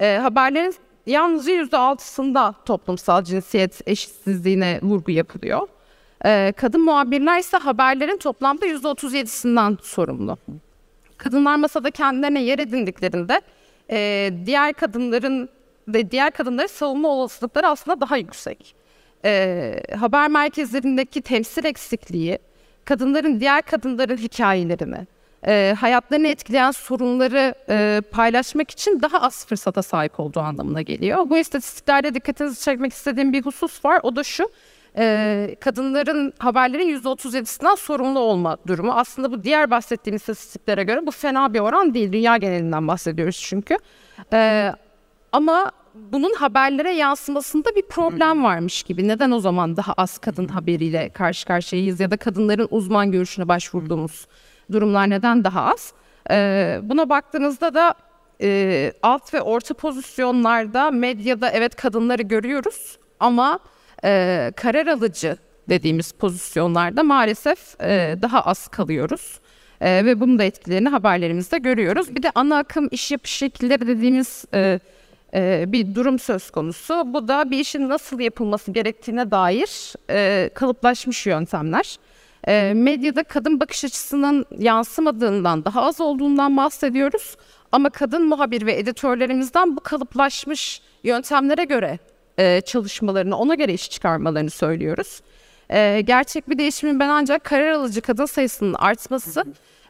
[0.01, 0.75] E, haberlerin
[1.07, 5.69] yalnızca yüzde altısında toplumsal cinsiyet eşitsizliğine vurgu yapılıyor.
[6.25, 10.38] E, kadın muhabirler ise haberlerin toplamda yüzde otuz yedisinden sorumlu.
[11.16, 13.40] Kadınlar masada kendilerine yer edindiklerinde
[13.90, 15.49] e, diğer kadınların
[15.88, 18.75] ve diğer kadınların savunma olasılıkları aslında daha yüksek.
[19.25, 22.38] E, haber merkezlerindeki temsil eksikliği,
[22.85, 25.07] kadınların diğer kadınların hikayelerini,
[25.47, 31.31] e, hayatlarını etkileyen sorunları e, paylaşmak için daha az fırsata sahip olduğu anlamına geliyor.
[31.31, 34.01] Bu istatistiklerde dikkatinizi çekmek istediğim bir husus var.
[34.03, 34.49] O da şu.
[34.99, 38.93] e, kadınların haberlerin %37'sinden sorumlu olma durumu.
[38.93, 42.13] Aslında bu diğer bahsettiğim istatistiklere göre bu fena bir oran değil.
[42.13, 43.79] Dünya genelinden bahsediyoruz çünkü.
[44.33, 44.73] E,
[45.33, 49.09] ama bunun haberlere yansımasında bir problem varmış gibi.
[49.09, 54.27] Neden o zaman daha az kadın haberiyle karşı karşıyayız ya da kadınların uzman görüşüne başvurduğumuz
[54.73, 55.93] durumlar neden daha az?
[56.31, 57.95] Ee, buna baktığınızda da
[58.43, 63.59] e, alt ve orta pozisyonlarda medyada evet kadınları görüyoruz ama
[64.05, 65.37] e, karar alıcı
[65.69, 69.41] dediğimiz pozisyonlarda maalesef e, daha az kalıyoruz.
[69.81, 72.15] E, ve bunun da etkilerini haberlerimizde görüyoruz.
[72.15, 74.81] Bir de ana akım iş yapış şekilleri dediğimiz e,
[75.35, 77.14] e, bir durum söz konusu.
[77.14, 81.99] Bu da bir işin nasıl yapılması gerektiğine dair e, kalıplaşmış yöntemler.
[82.47, 87.36] E, medyada kadın bakış açısının yansımadığından, daha az olduğundan bahsediyoruz.
[87.72, 91.99] Ama kadın muhabir ve editörlerimizden bu kalıplaşmış yöntemlere göre
[92.38, 95.20] e, çalışmalarını, ona göre iş çıkarmalarını söylüyoruz.
[95.70, 99.44] E, gerçek bir değişimin ben ancak karar alıcı kadın sayısının artması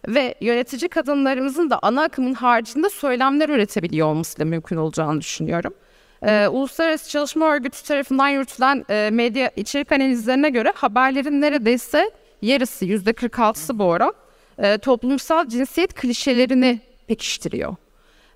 [0.08, 5.74] ve yönetici kadınlarımızın da ana akımın haricinde söylemler üretebiliyor olmasıyla mümkün olacağını düşünüyorum.
[6.22, 12.10] Ee, Uluslararası Çalışma Örgütü tarafından yürütülen e, medya içerik analizlerine göre haberlerin neredeyse
[12.42, 14.12] yarısı, yüzde 46'sı bu oran,
[14.58, 17.76] e, toplumsal cinsiyet klişelerini pekiştiriyor.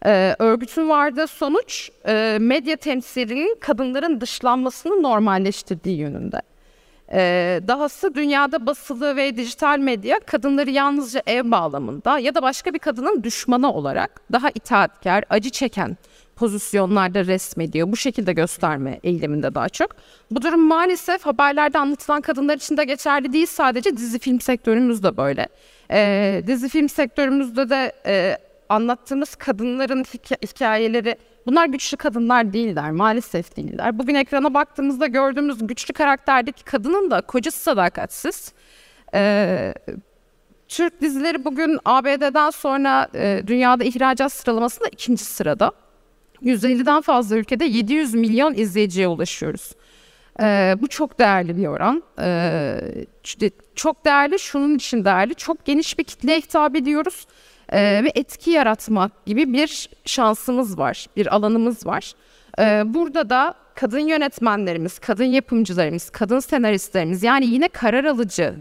[0.06, 6.42] Ee, örgütün vardığı sonuç e, medya temsilinin kadınların dışlanmasını normalleştirdiği yönünde.
[7.12, 12.78] Ee, dahası dünyada basılı ve dijital medya kadınları yalnızca ev bağlamında ya da başka bir
[12.78, 15.96] kadının düşmanı olarak daha itaatkar, acı çeken
[16.40, 17.92] pozisyonlarda resmediyor.
[17.92, 19.90] Bu şekilde gösterme eyleminde daha çok.
[20.30, 25.16] Bu durum maalesef haberlerde anlatılan kadınlar için de geçerli değil sadece dizi film sektörümüz de
[25.16, 25.48] böyle.
[25.90, 28.38] Ee, dizi film sektörümüzde de e,
[28.68, 31.16] anlattığımız kadınların hikaye, hikayeleri
[31.46, 33.98] bunlar güçlü kadınlar değiller maalesef değiller.
[33.98, 38.52] Bugün ekrana baktığımızda gördüğümüz güçlü karakterdeki kadının da kocası sadakatsiz.
[39.14, 39.74] Ee,
[40.68, 45.72] Türk dizileri bugün ABD'den sonra e, dünyada ihracat sıralamasında ikinci sırada.
[46.44, 49.72] 150'den fazla ülkede 700 milyon izleyiciye ulaşıyoruz.
[50.40, 52.02] Ee, bu çok değerli bir oran.
[52.20, 52.80] Ee,
[53.74, 55.34] çok değerli, şunun için değerli.
[55.34, 57.26] Çok geniş bir kitleye hitap ediyoruz.
[57.72, 62.12] Ee, ve etki yaratmak gibi bir şansımız var, bir alanımız var.
[62.58, 68.54] Ee, burada da kadın yönetmenlerimiz, kadın yapımcılarımız, kadın senaristlerimiz yani yine karar alıcı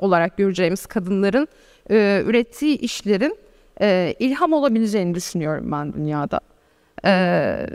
[0.00, 1.48] olarak göreceğimiz kadınların
[1.90, 3.38] e, ürettiği işlerin
[3.80, 6.40] e, ilham olabileceğini düşünüyorum ben dünyada.
[7.04, 7.66] Ee,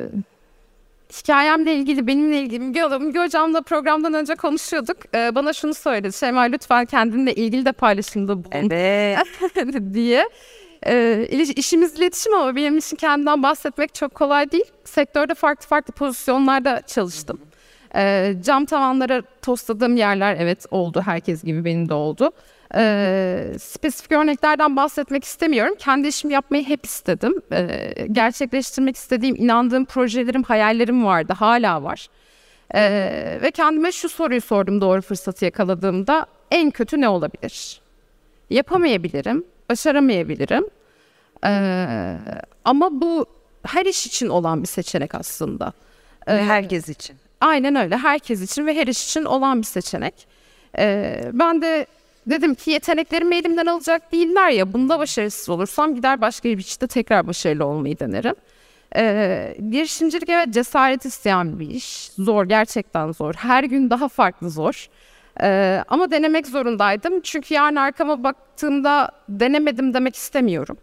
[1.14, 4.98] hikayemle ilgili, benimle ilgili Müge, Müge Hocam'la programdan önce konuşuyorduk.
[5.16, 6.18] Ee, bana şunu söyledi.
[6.18, 8.52] Şeyma lütfen kendinle ilgili de paylaşımda bulun.
[8.52, 9.18] Evet.
[9.94, 10.30] diye.
[10.86, 14.66] Ee, işimiz iletişim ama benim için kendimden bahsetmek çok kolay değil.
[14.84, 17.42] Sektörde farklı farklı pozisyonlarda çalıştım.
[17.96, 21.02] Ee, cam tavanlara tostladığım yerler evet oldu.
[21.06, 22.32] Herkes gibi benim de oldu.
[22.76, 25.76] Ee, spesifik örneklerden bahsetmek istemiyorum.
[25.80, 27.42] Kendi işimi yapmayı hep istedim.
[27.52, 31.34] Ee, gerçekleştirmek istediğim, inandığım projelerim, hayallerim vardı.
[31.34, 32.08] Hala var.
[32.76, 36.26] Ee, ve kendime şu soruyu sordum doğru fırsatı yakaladığımda.
[36.52, 37.82] En kötü ne olabilir?
[38.50, 40.70] Yapamayabilirim, başaramayabilirim.
[41.46, 42.18] Ee,
[42.66, 43.26] ama bu
[43.64, 45.74] her iş için olan bir seçenek aslında.
[46.28, 47.16] Ee, herkes için.
[47.42, 47.98] Aynen öyle.
[47.98, 50.28] Herkes için ve her iş için olan bir seçenek.
[50.78, 51.86] Ee, ben de
[52.28, 54.74] dedim ki yeteneklerimi elimden alacak değiller ya.
[54.74, 58.36] Bunda başarısız olursam gider başka bir işte tekrar başarılı olmayı denerim.
[58.96, 62.12] Ee, girişimcilik evet cesaret isteyen bir iş.
[62.18, 63.34] Zor, gerçekten zor.
[63.34, 64.88] Her gün daha farklı zor.
[65.42, 67.22] Ee, ama denemek zorundaydım.
[67.22, 70.78] Çünkü yarın arkama baktığımda denemedim demek istemiyorum.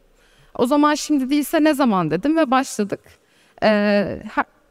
[0.54, 3.00] O zaman şimdi değilse ne zaman dedim ve başladık.
[3.62, 4.18] Ee,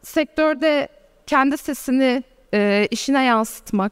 [0.02, 0.88] sektörde
[1.28, 3.92] kendi sesini e, işine yansıtmak,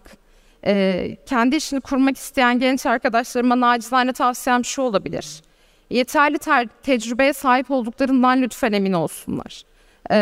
[0.68, 5.42] e, kendi işini kurmak isteyen genç arkadaşlarıma nacizane tavsiyem şu olabilir.
[5.90, 9.64] Yeterli ter- tecrübeye sahip olduklarından lütfen emin olsunlar.
[10.12, 10.18] E,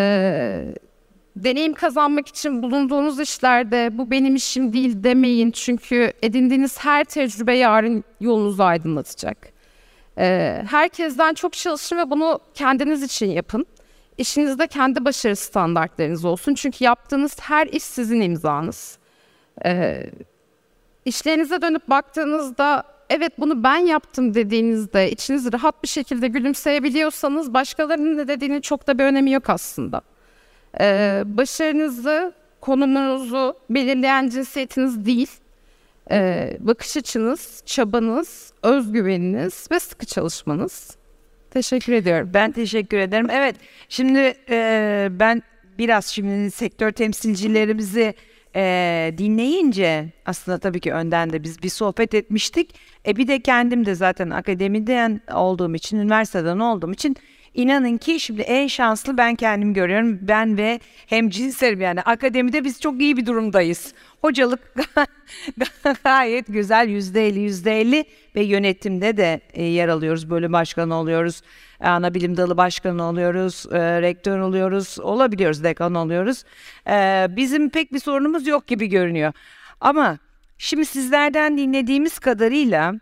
[1.35, 5.51] deneyim kazanmak için bulunduğunuz işlerde bu benim işim değil demeyin.
[5.51, 9.53] Çünkü edindiğiniz her tecrübe yarın yolunuzu aydınlatacak.
[10.17, 13.65] E, herkesten çok çalışın ve bunu kendiniz için yapın.
[14.17, 16.53] İşinizde kendi başarı standartlarınız olsun.
[16.53, 18.97] Çünkü yaptığınız her iş sizin imzanız.
[19.65, 20.09] Ee,
[21.05, 28.27] işlerinize dönüp baktığınızda evet bunu ben yaptım dediğinizde içiniz rahat bir şekilde gülümseyebiliyorsanız başkalarının ne
[28.27, 30.01] dediğinin çok da bir önemi yok aslında.
[30.79, 35.29] Ee, başarınızı, konumunuzu belirleyen cinsiyetiniz değil,
[36.11, 40.97] ee, bakış açınız, çabanız, özgüveniniz ve sıkı çalışmanız.
[41.51, 42.31] Teşekkür ediyorum.
[42.33, 43.29] Ben teşekkür ederim.
[43.29, 43.55] Evet,
[43.89, 45.43] şimdi e, ben
[45.77, 48.13] biraz şimdi sektör temsilcilerimizi
[48.55, 52.75] e, dinleyince aslında tabii ki önden de biz bir sohbet etmiştik.
[53.07, 57.17] E bir de kendim de zaten akademiden olduğum için, üniversiteden olduğum için
[57.53, 60.19] inanın ki şimdi en şanslı ben kendim görüyorum.
[60.21, 63.93] Ben ve hem cinslerim yani akademide biz çok iyi bir durumdayız.
[64.21, 64.59] Hocalık
[66.03, 70.29] gayet güzel yüzde elli yüzde elli ve yönetimde de e, yer alıyoruz.
[70.29, 71.41] Bölüm başkanı oluyoruz,
[71.89, 76.43] ana bilim dalı başkanı oluyoruz, e, rektör oluyoruz, olabiliyoruz, dekan oluyoruz.
[76.87, 79.33] E, bizim pek bir sorunumuz yok gibi görünüyor.
[79.81, 80.17] Ama
[80.57, 82.93] şimdi sizlerden dinlediğimiz kadarıyla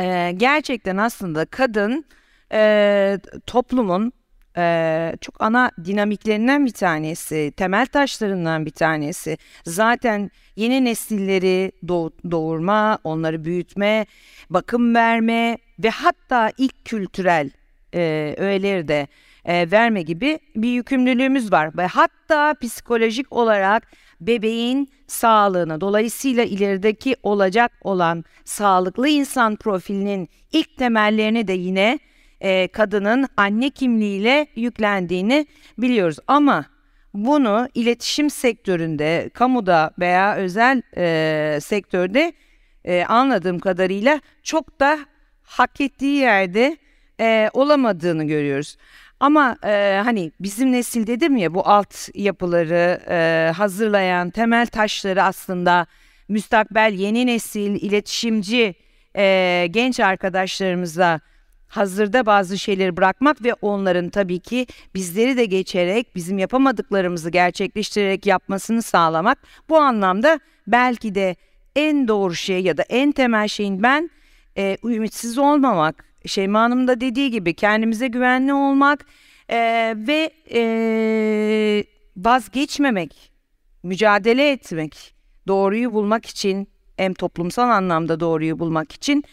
[0.00, 2.04] e, gerçekten aslında kadın
[2.52, 4.12] e, toplumun
[4.56, 9.38] e, çok ana dinamiklerinden bir tanesi, temel taşlarından bir tanesi.
[9.64, 14.06] Zaten yeni nesilleri doğ, doğurma, onları büyütme,
[14.50, 17.50] bakım verme ve hatta ilk kültürel
[17.94, 19.08] e, öğeleri de
[19.44, 21.76] e, verme gibi bir yükümlülüğümüz var.
[21.76, 31.48] Ve hatta psikolojik olarak bebeğin sağlığını dolayısıyla ilerideki olacak olan sağlıklı insan profilinin ilk temellerini
[31.48, 31.98] de yine
[32.40, 35.46] e, kadının anne kimliğiyle yüklendiğini
[35.78, 36.16] biliyoruz.
[36.26, 36.64] Ama
[37.14, 42.32] bunu iletişim sektöründe, kamuda veya özel e, sektörde
[42.84, 44.98] e, anladığım kadarıyla çok da
[45.42, 46.76] hak ettiği yerde
[47.20, 48.76] e, olamadığını görüyoruz.
[49.20, 55.86] Ama e, hani bizim nesil dedim ya bu alt yapıları e, hazırlayan temel taşları aslında
[56.28, 58.74] müstakbel yeni nesil iletişimci
[59.16, 61.20] e, genç arkadaşlarımıza
[61.68, 68.82] hazırda bazı şeyleri bırakmak ve onların tabii ki bizleri de geçerek bizim yapamadıklarımızı gerçekleştirerek yapmasını
[68.82, 69.38] sağlamak.
[69.68, 71.36] Bu anlamda belki de
[71.76, 74.10] en doğru şey ya da en temel şeyin ben
[74.58, 79.06] e, ümitsiz olmamak, Şeyma Hanım da dediği gibi kendimize güvenli olmak
[79.48, 79.58] e,
[79.96, 81.84] ve e,
[82.16, 83.32] vazgeçmemek,
[83.82, 85.14] mücadele etmek,
[85.48, 89.24] doğruyu bulmak için hem toplumsal anlamda doğruyu bulmak için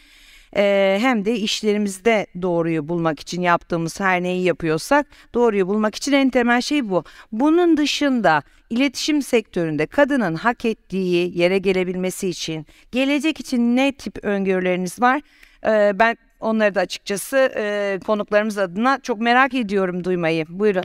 [0.55, 6.29] e, hem de işlerimizde doğruyu bulmak için yaptığımız her neyi yapıyorsak doğruyu bulmak için en
[6.29, 7.03] temel şey bu.
[7.31, 15.01] Bunun dışında iletişim sektöründe kadının hak ettiği yere gelebilmesi için gelecek için ne tip öngörüleriniz
[15.01, 15.21] var?
[15.65, 20.45] E, ben onları da açıkçası e, konuklarımız adına çok merak ediyorum duymayı.
[20.49, 20.83] Buyurun.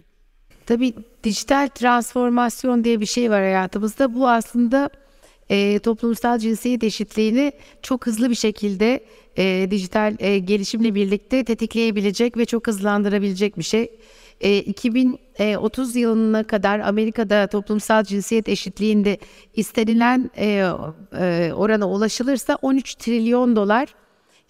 [0.67, 0.95] Tabii
[1.25, 4.15] dijital transformasyon diye bir şey var hayatımızda.
[4.15, 4.91] Bu aslında
[5.49, 7.53] e, toplumsal cinsiyet eşitliğini
[7.83, 9.05] çok hızlı bir şekilde
[9.39, 13.91] e, dijital e, gelişimle birlikte tetikleyebilecek ve çok hızlandırabilecek bir şey.
[14.41, 19.19] E, 2030 yılına kadar Amerika'da toplumsal cinsiyet eşitliğinde
[19.55, 20.47] istenilen e,
[21.19, 23.89] e, orana ulaşılırsa 13 trilyon dolar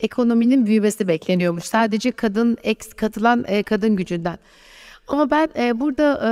[0.00, 1.64] ekonominin büyümesi bekleniyormuş.
[1.64, 4.38] Sadece kadın eks katılan e, kadın gücünden.
[5.08, 6.30] Ama ben e, burada e,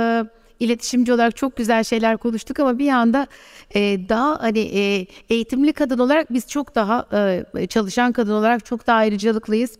[0.59, 3.27] iletişimci olarak çok güzel şeyler konuştuk ama bir yanda
[3.75, 7.07] e, daha hani e, eğitimli kadın olarak biz çok daha
[7.57, 9.77] e, çalışan kadın olarak çok daha ayrıcalıklıyız.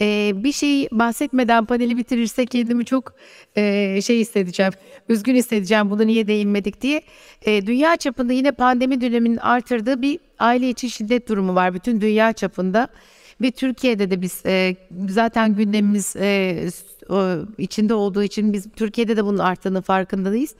[0.00, 3.14] E, bir şey bahsetmeden paneli bitirirsek kendimi çok
[3.56, 4.72] e, şey hissedeceğim,
[5.08, 7.02] üzgün hissedeceğim bunu niye değinmedik diye.
[7.42, 12.32] E, dünya çapında yine pandemi döneminin artırdığı bir aile içi şiddet durumu var bütün dünya
[12.32, 12.88] çapında.
[13.40, 14.76] Ve Türkiye'de de biz e,
[15.08, 16.58] zaten gündemimiz e,
[17.58, 20.54] içinde olduğu için biz Türkiye'de de bunun arttığının farkındayız.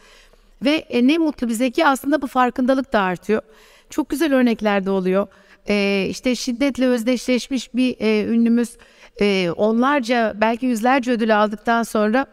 [0.65, 3.43] Ve e, ne mutlu bize ki aslında bu farkındalık da artıyor.
[3.91, 5.27] Çok güzel örnekler de oluyor.
[5.69, 8.77] E, işte şiddetle özdeşleşmiş bir e, ünlümüz
[9.21, 12.27] e, onlarca belki yüzlerce ödül aldıktan sonra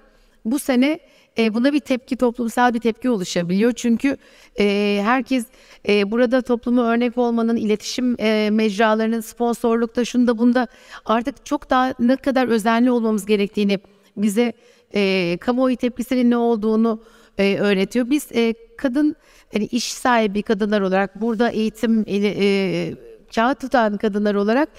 [0.45, 0.99] bu sene
[1.37, 3.73] e, buna bir tepki, toplumsal bir tepki oluşabiliyor.
[3.73, 4.17] Çünkü
[4.59, 5.45] e, herkes
[5.87, 10.67] e, burada topluma örnek olmanın, iletişim e, mecralarının, sponsorlukta, şunda bunda
[11.05, 13.79] artık çok daha ne kadar özenli olmamız gerektiğini
[14.17, 14.53] bize
[14.95, 17.01] e, kamuoyu tepkisinin ne olduğunu
[17.37, 18.09] e, öğretiyor.
[18.09, 19.15] Biz e, kadın
[19.53, 24.69] hani iş sahibi kadınlar olarak burada eğitim e, kağıt tutan kadınlar olarak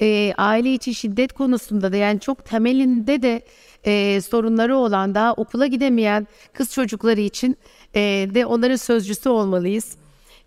[0.00, 3.42] e, aile içi şiddet konusunda da yani çok temelinde de
[3.86, 7.56] e, sorunları olan daha okula gidemeyen kız çocukları için
[7.94, 8.00] e,
[8.34, 9.96] de onların sözcüsü olmalıyız.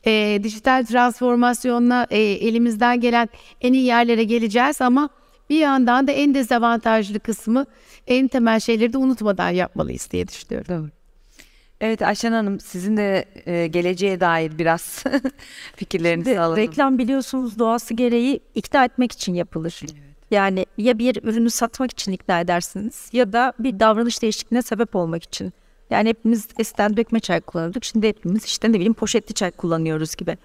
[0.05, 3.29] E, dijital transformasyonla e, elimizden gelen
[3.61, 5.09] en iyi yerlere geleceğiz ama
[5.49, 7.65] bir yandan da en dezavantajlı kısmı
[8.07, 10.67] en temel şeyleri de unutmadan yapmalıyız diye düşünüyorum.
[10.69, 11.04] Doğru.
[11.81, 15.03] Evet Ayşen Hanım sizin de e, geleceğe dair biraz
[15.75, 16.57] fikirlerinizi alalım.
[16.57, 19.79] Reklam biliyorsunuz doğası gereği ikna etmek için yapılır.
[19.83, 19.93] Evet.
[20.31, 25.23] Yani ya bir ürünü satmak için ikna edersiniz ya da bir davranış değişikliğine sebep olmak
[25.23, 25.53] için.
[25.89, 27.83] Yani hepimiz eskiden dökme çay kullanıyorduk.
[27.83, 30.37] Şimdi hepimiz işte ne bileyim poşetli çay kullanıyoruz gibi.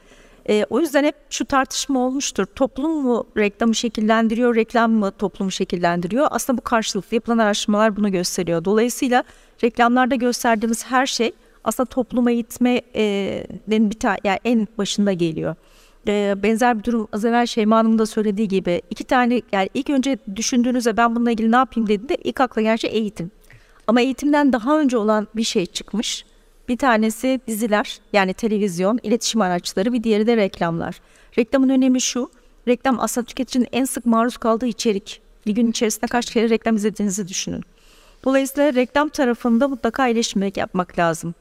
[0.48, 2.46] E, o yüzden hep şu tartışma olmuştur.
[2.46, 6.26] Toplum mu reklamı şekillendiriyor, reklam mı toplumu şekillendiriyor?
[6.30, 8.64] Aslında bu karşılıklı yapılan araştırmalar bunu gösteriyor.
[8.64, 9.24] Dolayısıyla
[9.64, 11.32] reklamlarda gösterdiğimiz her şey
[11.64, 15.54] aslında topluma itmenin bir ta yani en başında geliyor.
[16.08, 19.90] E, benzer bir durum az evvel Şeyma Hanım da söylediği gibi iki tane yani ilk
[19.90, 23.30] önce düşündüğünüzde ben bununla ilgili ne yapayım dediğinde ilk akla gelen şey eğitim.
[23.86, 26.24] Ama eğitimden daha önce olan bir şey çıkmış.
[26.70, 31.00] Bir tanesi diziler yani televizyon, iletişim araçları bir diğeri de reklamlar.
[31.38, 32.30] Reklamın önemi şu.
[32.68, 35.20] Reklam aslında tüketicinin en sık maruz kaldığı içerik.
[35.46, 37.62] Bir gün içerisinde kaç kere reklam izlediğinizi düşünün.
[38.24, 41.34] Dolayısıyla reklam tarafında mutlaka iyileşmek yapmak lazım.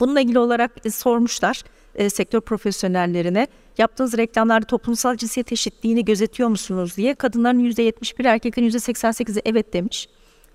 [0.00, 1.62] Bununla ilgili olarak e, sormuşlar
[1.94, 3.46] e, sektör profesyonellerine.
[3.78, 7.14] Yaptığınız reklamlarda toplumsal cinsiyet eşitliğini gözetiyor musunuz diye.
[7.14, 10.08] Kadınların %71, erkeklerin %88'i evet demiş.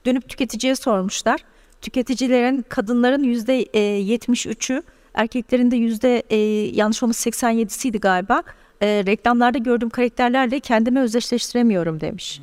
[0.06, 1.43] Dönüp tüketiciye sormuşlar.
[1.82, 6.38] Tüketicilerin, kadınların %73'ü, erkeklerin de yüzde e,
[6.75, 8.43] yanlış olması 87'siydi galiba.
[8.82, 12.41] E, reklamlarda gördüğüm karakterlerle kendimi özdeşleştiremiyorum demiş.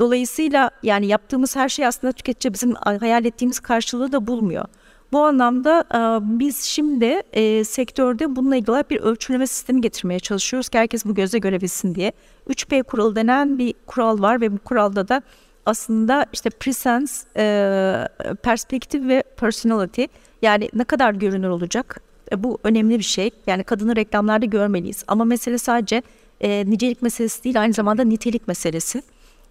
[0.00, 4.64] Dolayısıyla yani yaptığımız her şey aslında tüketici bizim hayal ettiğimiz karşılığı da bulmuyor.
[5.12, 5.98] Bu anlamda e,
[6.38, 11.38] biz şimdi e, sektörde bununla ilgili bir ölçüleme sistemi getirmeye çalışıyoruz ki herkes bu göze
[11.38, 12.12] görebilsin diye.
[12.48, 15.22] 3P kuralı denen bir kural var ve bu kuralda da
[15.68, 20.04] aslında işte presence, e, perspektif ve personality
[20.42, 22.00] yani ne kadar görünür olacak
[22.32, 23.30] e, bu önemli bir şey.
[23.46, 26.02] Yani kadını reklamlarda görmeliyiz ama mesele sadece
[26.40, 29.02] e, nicelik meselesi değil aynı zamanda nitelik meselesi.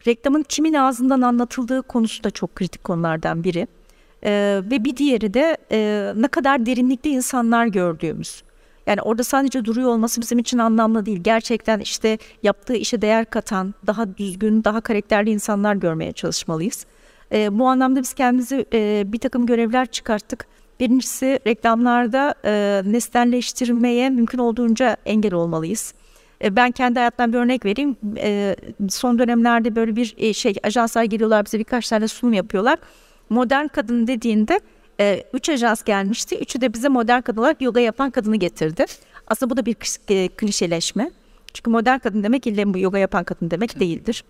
[0.08, 3.68] reklamın kimin ağzından anlatıldığı konusu da çok kritik konulardan biri.
[4.24, 8.44] Ee, ve bir diğeri de e, ne kadar derinlikli insanlar gördüğümüz.
[8.88, 11.20] Yani orada sadece duruyor olması bizim için anlamlı değil.
[11.24, 16.86] Gerçekten işte yaptığı işe değer katan, daha düzgün, daha karakterli insanlar görmeye çalışmalıyız.
[17.32, 20.48] E, bu anlamda biz kendimizi e, bir takım görevler çıkarttık.
[20.80, 25.94] Birincisi reklamlarda e, nesnelleştirmeye mümkün olduğunca engel olmalıyız.
[26.44, 27.96] E, ben kendi hayattan bir örnek vereyim.
[28.18, 28.56] E,
[28.90, 32.80] son dönemlerde böyle bir e, şey ajanslar geliyorlar bize birkaç tane sunum yapıyorlar.
[33.30, 34.60] Modern kadın dediğinde
[35.00, 36.38] e, üç ajans gelmişti.
[36.38, 38.86] Üçü de bize modern kadın olarak yoga yapan kadını getirdi.
[39.28, 39.76] Aslında bu da bir
[40.10, 41.12] e, klişeleşme.
[41.54, 44.24] Çünkü modern kadın demek ille bu yoga yapan kadın demek değildir.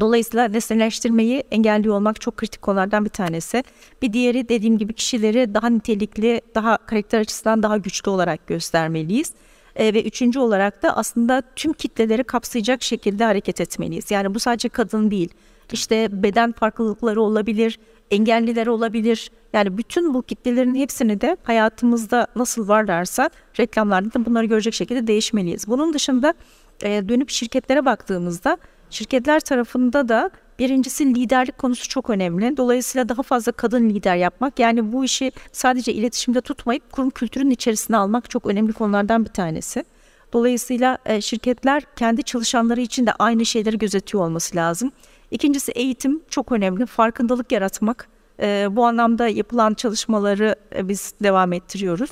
[0.00, 3.64] Dolayısıyla nesneleştirmeyi engelliyor olmak çok kritik konulardan bir tanesi.
[4.02, 9.32] Bir diğeri dediğim gibi kişileri daha nitelikli, daha karakter açısından daha güçlü olarak göstermeliyiz.
[9.76, 14.10] E, ve üçüncü olarak da aslında tüm kitleleri kapsayacak şekilde hareket etmeliyiz.
[14.10, 15.28] Yani bu sadece kadın değil.
[15.72, 17.78] İşte beden farklılıkları olabilir,
[18.10, 19.30] engelliler olabilir.
[19.52, 23.30] Yani bütün bu kitlelerin hepsini de hayatımızda nasıl varlarsa
[23.60, 25.68] reklamlarda da bunları görecek şekilde değişmeliyiz.
[25.68, 26.34] Bunun dışında
[26.82, 28.58] e, dönüp şirketlere baktığımızda
[28.90, 32.56] şirketler tarafında da birincisi liderlik konusu çok önemli.
[32.56, 37.96] Dolayısıyla daha fazla kadın lider yapmak yani bu işi sadece iletişimde tutmayıp kurum kültürünün içerisine
[37.96, 39.84] almak çok önemli konulardan bir tanesi.
[40.32, 44.92] Dolayısıyla e, şirketler kendi çalışanları için de aynı şeyleri gözetiyor olması lazım.
[45.30, 46.86] İkincisi eğitim çok önemli.
[46.86, 48.08] Farkındalık yaratmak.
[48.40, 52.10] E, bu anlamda yapılan çalışmaları e, biz devam ettiriyoruz.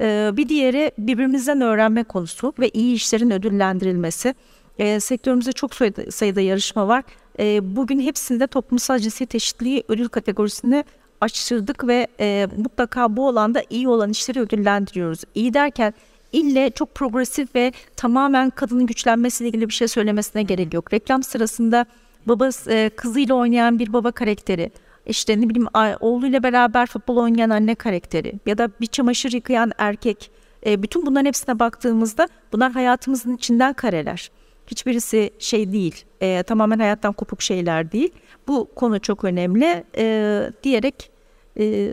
[0.00, 4.34] E, bir diğeri birbirimizden öğrenme konusu ve iyi işlerin ödüllendirilmesi.
[4.78, 7.04] E, sektörümüzde çok sayıda, sayıda yarışma var.
[7.38, 10.84] E, bugün hepsinde toplumsal cinsiyet eşitliği ödül kategorisini
[11.20, 15.20] açtırdık ve e, mutlaka bu alanda iyi olan işleri ödüllendiriyoruz.
[15.34, 15.94] İyi derken
[16.32, 20.92] ille çok progresif ve tamamen kadının güçlenmesiyle ilgili bir şey söylemesine gerek yok.
[20.92, 21.86] Reklam sırasında
[22.28, 24.70] babası e, kızıyla oynayan bir baba karakteri,
[25.06, 25.68] işte ne bileyim
[26.00, 30.30] oğluyla beraber futbol oynayan anne karakteri ya da bir çamaşır yıkayan erkek.
[30.66, 34.30] E, bütün bunların hepsine baktığımızda bunlar hayatımızın içinden kareler.
[34.66, 38.10] Hiçbirisi şey değil, e, tamamen hayattan kopuk şeyler değil.
[38.48, 41.10] Bu konu çok önemli e, diyerek
[41.58, 41.92] e,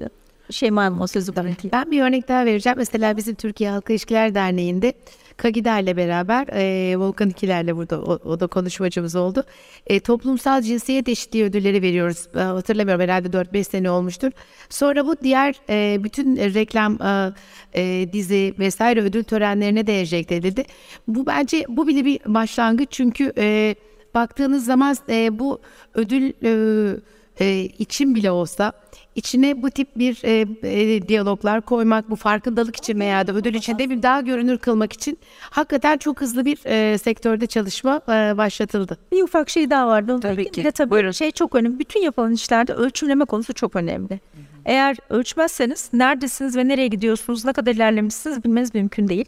[0.52, 1.72] Şeyma Hanım o sözü bırakayım.
[1.72, 2.78] Ben bir örnek daha vereceğim.
[2.78, 4.93] Mesela bizim Türkiye Halk İlişkiler Derneği'nde
[5.38, 9.43] Kagider'le beraber e, Volkan İkiler'le burada o, o da konuşmacımız oldu.
[9.88, 12.28] E, toplumsal cinsiyet eşitliği ödülleri veriyoruz.
[12.36, 14.32] E, hatırlamıyorum herhalde 4-5 sene olmuştur.
[14.70, 17.34] Sonra bu diğer e, bütün reklam e,
[17.74, 20.64] e, dizi vesaire ödül törenlerine de enjekte edildi.
[21.08, 23.76] Bu bence bu bile bir başlangıç çünkü e,
[24.14, 25.60] baktığınız zaman e, bu
[25.93, 26.95] ödül e,
[27.42, 28.74] e, için bile olsa
[29.16, 33.80] içine bu tip bir e, e, diyaloglar koymak, bu farkındalık için veya da ödül için
[33.80, 38.98] de bir daha görünür kılmak için hakikaten çok hızlı bir e, sektörde çalışma e, başlatıldı.
[39.12, 40.20] Bir ufak şey daha vardı.
[40.22, 40.64] Tabii ki.
[40.64, 41.12] De tabii Buyurun.
[41.12, 41.80] şey çok önemli.
[41.80, 44.20] Bütün yapılan işlerde ölçümleme konusu çok önemli.
[44.66, 49.26] Eğer ölçmezseniz neredesiniz ve nereye gidiyorsunuz, ne kadar ilerlemişsiniz bilmeniz mümkün değil.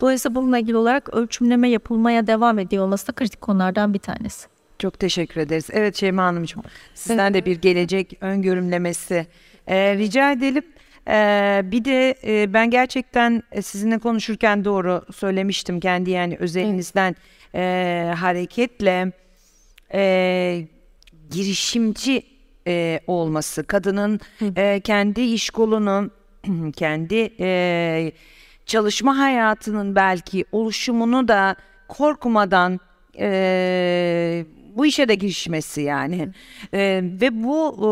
[0.00, 4.55] Dolayısıyla bununla ilgili olarak ölçümleme yapılmaya devam ediyor olması da kritik konulardan bir tanesi.
[4.78, 5.68] Çok teşekkür ederiz.
[5.72, 6.62] Evet Şeyma Hanımcığım
[6.94, 9.26] sizden de bir gelecek öngörümlemesi
[9.68, 10.64] ee, rica edelim.
[11.08, 17.16] Ee, bir de e, ben gerçekten e, sizinle konuşurken doğru söylemiştim kendi yani özelinizden
[17.54, 19.12] e, hareketle
[19.94, 20.68] e,
[21.30, 22.22] girişimci
[22.66, 24.20] e, olması, kadının
[24.56, 26.10] e, kendi iş kolunun,
[26.76, 28.12] kendi e,
[28.66, 31.56] çalışma hayatının belki oluşumunu da
[31.88, 32.80] korkmadan
[33.18, 34.46] e,
[34.76, 36.28] bu işe de girişmesi yani.
[36.74, 37.88] E, ve bu e,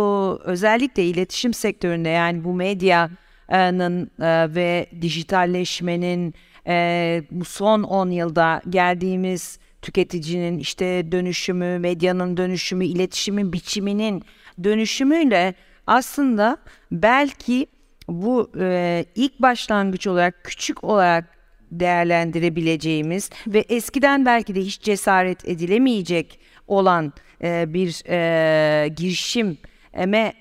[0.50, 6.34] özellikle iletişim sektöründe yani bu medyanın e, ve dijitalleşmenin
[6.66, 14.22] e, bu son 10 yılda geldiğimiz tüketicinin işte dönüşümü, medyanın dönüşümü, iletişimin biçiminin
[14.64, 15.54] dönüşümüyle
[15.86, 16.56] aslında
[16.92, 17.66] belki
[18.08, 21.34] bu e, ilk başlangıç olarak küçük olarak
[21.70, 27.12] değerlendirebileceğimiz ve eskiden belki de hiç cesaret edilemeyecek olan
[27.42, 30.32] e, bir e, girişime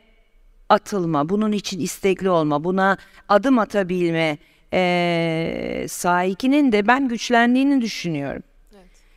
[0.70, 2.98] atılma, bunun için istekli olma, buna
[3.30, 4.38] adım atabilme
[4.74, 8.44] e, sahikinin de ben güçlendiğini düşünüyorum.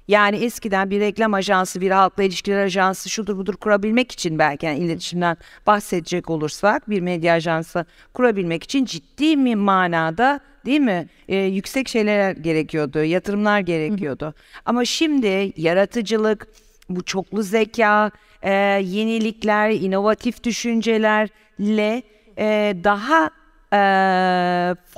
[0.09, 4.79] Yani eskiden bir reklam ajansı, bir halkla ilişkiler ajansı şudur budur kurabilmek için belki yani
[4.79, 5.37] iletişimden
[5.67, 11.09] bahsedecek olursak bir medya ajansı kurabilmek için ciddi bir manada değil mi?
[11.29, 14.27] Ee, yüksek şeyler gerekiyordu, yatırımlar gerekiyordu.
[14.27, 14.33] Hı.
[14.65, 16.49] Ama şimdi yaratıcılık,
[16.89, 18.11] bu çoklu zeka,
[18.43, 22.03] e, yenilikler, inovatif düşüncelerle
[22.39, 23.31] e, daha
[23.73, 23.81] e,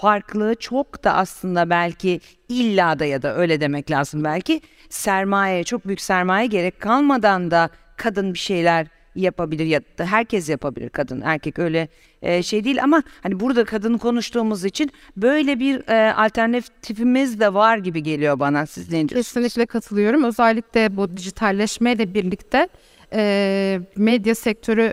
[0.01, 5.86] farklı, çok da aslında belki illa da ya da öyle demek lazım belki sermaye, çok
[5.86, 8.86] büyük sermaye gerek kalmadan da kadın bir şeyler
[9.21, 11.89] yapabilir ya da herkes yapabilir kadın erkek öyle
[12.23, 17.79] e, şey değil ama hani burada kadın konuştuğumuz için böyle bir e, alternatifimiz de var
[17.79, 19.27] gibi geliyor bana siz ne diyorsunuz?
[19.33, 20.25] Kesinlikle katılıyorum.
[20.25, 22.69] Özellikle bu dijitalleşmeyle birlikte
[23.12, 24.93] e, medya sektörü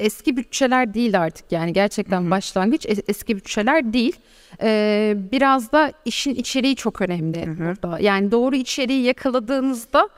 [0.00, 4.16] eski bütçeler değil artık yani gerçekten başlangıç es- eski bütçeler değil.
[4.62, 7.98] E, biraz da işin içeriği çok önemli burada.
[8.00, 10.08] Yani doğru içeriği yakaladığınızda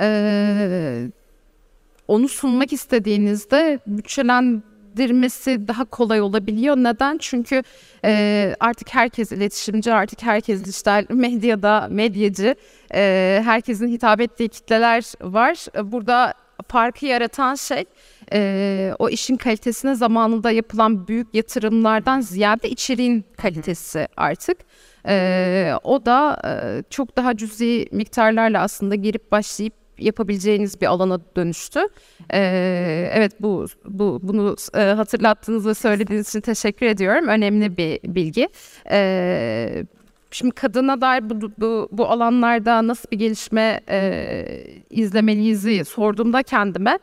[0.00, 1.08] e,
[2.08, 6.76] onu sunmak istediğinizde bütçelendirmesi daha kolay olabiliyor.
[6.76, 7.18] Neden?
[7.18, 7.62] Çünkü
[8.04, 12.54] e, artık herkes iletişimci, artık herkes dijital medyada, medyacı.
[12.94, 15.66] E, herkesin hitap ettiği kitleler var.
[15.92, 16.34] Burada
[16.68, 17.84] farkı yaratan şey
[18.32, 24.58] e, o işin kalitesine zamanında yapılan büyük yatırımlardan ziyade içeriğin kalitesi artık.
[25.08, 31.80] E, o da e, çok daha cüzi miktarlarla aslında girip başlayıp yapabileceğiniz bir alana dönüştü.
[32.32, 37.28] Ee, evet bu bu bunu e, hatırlattığınız ve söylediğiniz için teşekkür ediyorum.
[37.28, 38.48] Önemli bir bilgi.
[38.90, 39.84] Ee,
[40.30, 44.44] şimdi kadına dair bu, bu, bu alanlarda nasıl bir gelişme e,
[44.90, 46.98] izlemeliyiz sorduğumda kendime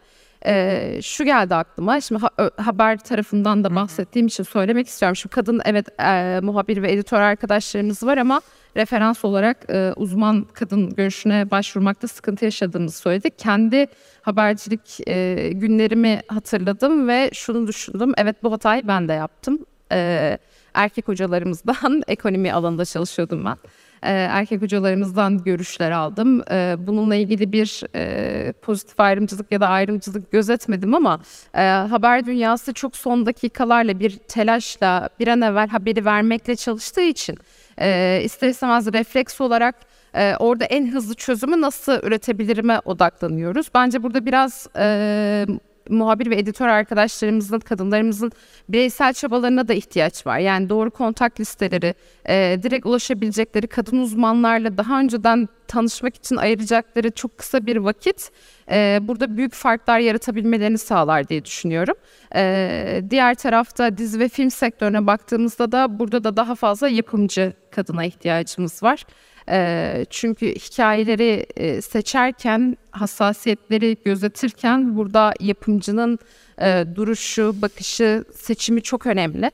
[0.45, 2.01] e, şu geldi aklıma.
[2.01, 5.15] Şimdi ha- haber tarafından da bahsettiğim için söylemek istiyorum.
[5.15, 8.41] Şimdi kadın evet e, muhabir ve editör arkadaşlarımız var ama
[8.75, 13.39] referans olarak e, uzman kadın görüşüne başvurmakta sıkıntı yaşadığımızı söyledik.
[13.39, 13.87] Kendi
[14.21, 18.13] habercilik e, günlerimi hatırladım ve şunu düşündüm.
[18.17, 19.65] Evet bu hatayı ben de yaptım.
[19.91, 20.37] E,
[20.73, 23.57] erkek hocalarımızdan ekonomi alanında çalışıyordum ben.
[24.03, 26.41] E, erkek hocalarımızdan görüşler aldım.
[26.51, 31.19] E, bununla ilgili bir e, pozitif ayrımcılık ya da ayrımcılık gözetmedim ama
[31.53, 37.37] e, haber dünyası çok son dakikalarla bir telaşla bir an evvel haberi vermekle çalıştığı için
[37.81, 39.75] e, ister istemez refleks olarak
[40.15, 43.67] e, orada en hızlı çözümü nasıl üretebilirime odaklanıyoruz.
[43.73, 45.45] Bence burada biraz e,
[45.89, 48.31] muhabir ve editör arkadaşlarımızın, kadınlarımızın
[48.69, 50.39] bireysel çabalarına da ihtiyaç var.
[50.39, 51.95] Yani doğru kontak listeleri,
[52.29, 58.31] e, direkt ulaşabilecekleri kadın uzmanlarla daha önceden tanışmak için ayıracakları çok kısa bir vakit
[58.71, 61.95] e, burada büyük farklar yaratabilmelerini sağlar diye düşünüyorum.
[62.35, 68.05] E, diğer tarafta dizi ve film sektörüne baktığımızda da burada da daha fazla yapımcı kadına
[68.05, 69.03] ihtiyacımız var.
[69.49, 76.19] E, çünkü hikayeleri e, seçerken, hassasiyetleri gözetirken burada yapımcının
[76.61, 79.51] e, duruşu, bakışı, seçimi çok önemli.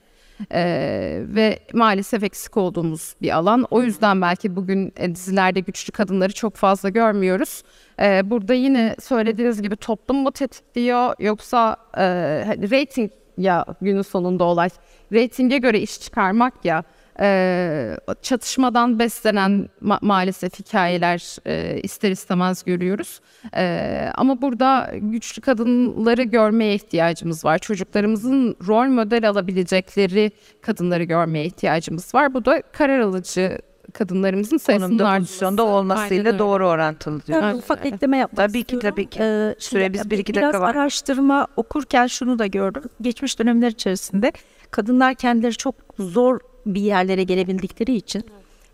[0.52, 3.66] Ee, ve maalesef eksik olduğumuz bir alan.
[3.72, 7.64] O yüzden belki bugün e, dizilerde güçlü kadınları çok fazla görmüyoruz.
[8.00, 12.04] Ee, burada yine söylediğiniz gibi toplum mu tetikliyor yoksa e,
[12.48, 14.70] hani rating ya günün sonunda olay.
[15.14, 16.84] Ratinge göre iş çıkarmak ya
[17.22, 23.20] e, çatışmadan beslenen ma- maalesef hikayeler e, ister istemez görüyoruz.
[23.56, 27.58] E, ama burada güçlü kadınları görmeye ihtiyacımız var.
[27.58, 32.34] Çocuklarımızın rol model alabilecekleri kadınları görmeye ihtiyacımız var.
[32.34, 33.58] Bu da karar alıcı
[33.94, 35.20] kadınlarımızın sayısının artması.
[35.20, 37.44] pozisyonda olmasıyla doğru orantılı diyor.
[37.44, 37.94] Evet, ufak evet.
[37.94, 38.90] ekleme yapmak Tabii ki, istiyorum.
[38.90, 39.20] tabii ki.
[39.22, 40.76] Ee, Süremiz şimdi bir iki biraz dakika var.
[40.76, 42.84] araştırma okurken şunu da gördüm.
[43.02, 44.32] Geçmiş dönemler içerisinde
[44.72, 48.24] kadınlar kendileri çok zor bir yerlere gelebildikleri için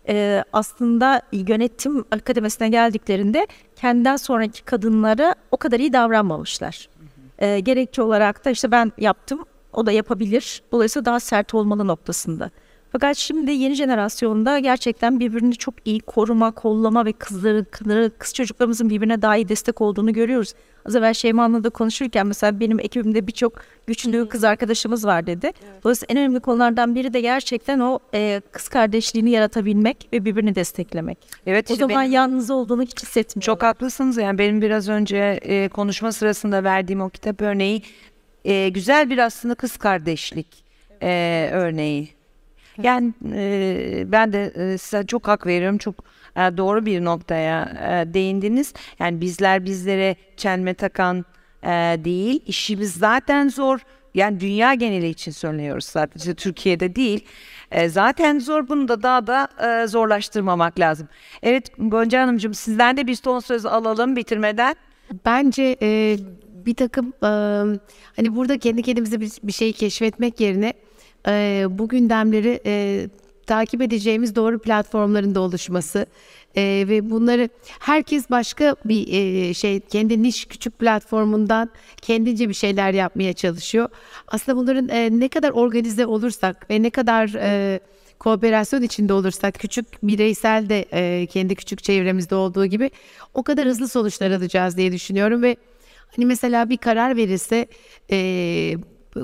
[0.08, 6.88] e, aslında yönetim akademisine geldiklerinde kendinden sonraki kadınlara o kadar iyi davranmamışlar.
[7.38, 10.62] E, gerekçe olarak da işte ben yaptım o da yapabilir.
[10.72, 12.50] Dolayısıyla daha sert olmalı noktasında.
[12.92, 18.90] Fakat şimdi yeni jenerasyonda gerçekten birbirini çok iyi koruma, kollama ve kızları, kızları kız çocuklarımızın
[18.90, 20.54] birbirine daha iyi destek olduğunu görüyoruz.
[20.86, 23.52] Az evvel Şeyma'nınla da konuşurken mesela benim ekibimde birçok
[23.86, 25.50] güçlü kız arkadaşımız var dedi.
[25.84, 31.18] Dolayısıyla en önemli konulardan biri de gerçekten o e, kız kardeşliğini yaratabilmek ve birbirini desteklemek.
[31.46, 33.44] Evet O işte zaman benim- yalnız olduğunu hiç hissetmiyor.
[33.44, 37.82] Çok haklısınız yani benim biraz önce e, konuşma sırasında verdiğim o kitap örneği
[38.44, 40.64] e, güzel bir aslında kız kardeşlik
[41.02, 42.17] e, örneği.
[42.82, 45.94] Yani e, ben de e, size çok hak veriyorum çok
[46.36, 48.74] e, doğru bir noktaya e, değindiniz.
[48.98, 51.24] Yani bizler bizlere çelme takan
[51.62, 51.68] e,
[52.04, 53.80] değil işimiz zaten zor.
[54.14, 57.24] Yani dünya geneli için söylüyoruz sadece Türkiye'de değil.
[57.70, 59.48] E, zaten zor bunu da daha da
[59.82, 61.08] e, zorlaştırmamak lazım.
[61.42, 64.76] Evet Gonca Hanımcığım sizden de bir son söz alalım bitirmeden.
[65.24, 66.16] Bence e,
[66.66, 67.30] bir takım e,
[68.16, 70.72] hani burada kendi kendimize bir, bir şey keşfetmek yerine
[71.28, 73.06] e, bu gündemleri e,
[73.46, 76.06] takip edeceğimiz doğru platformların da oluşması
[76.56, 77.48] e, ve bunları
[77.80, 81.70] herkes başka bir e, şey kendi niş küçük platformundan
[82.02, 83.88] kendince bir şeyler yapmaya çalışıyor.
[84.28, 87.80] Aslında bunların e, ne kadar organize olursak ve ne kadar e,
[88.18, 92.90] kooperasyon içinde olursak küçük bireysel de e, kendi küçük çevremizde olduğu gibi
[93.34, 95.56] o kadar hızlı sonuçlar alacağız diye düşünüyorum ve
[96.16, 97.66] Hani mesela bir karar verirse
[98.10, 98.18] e,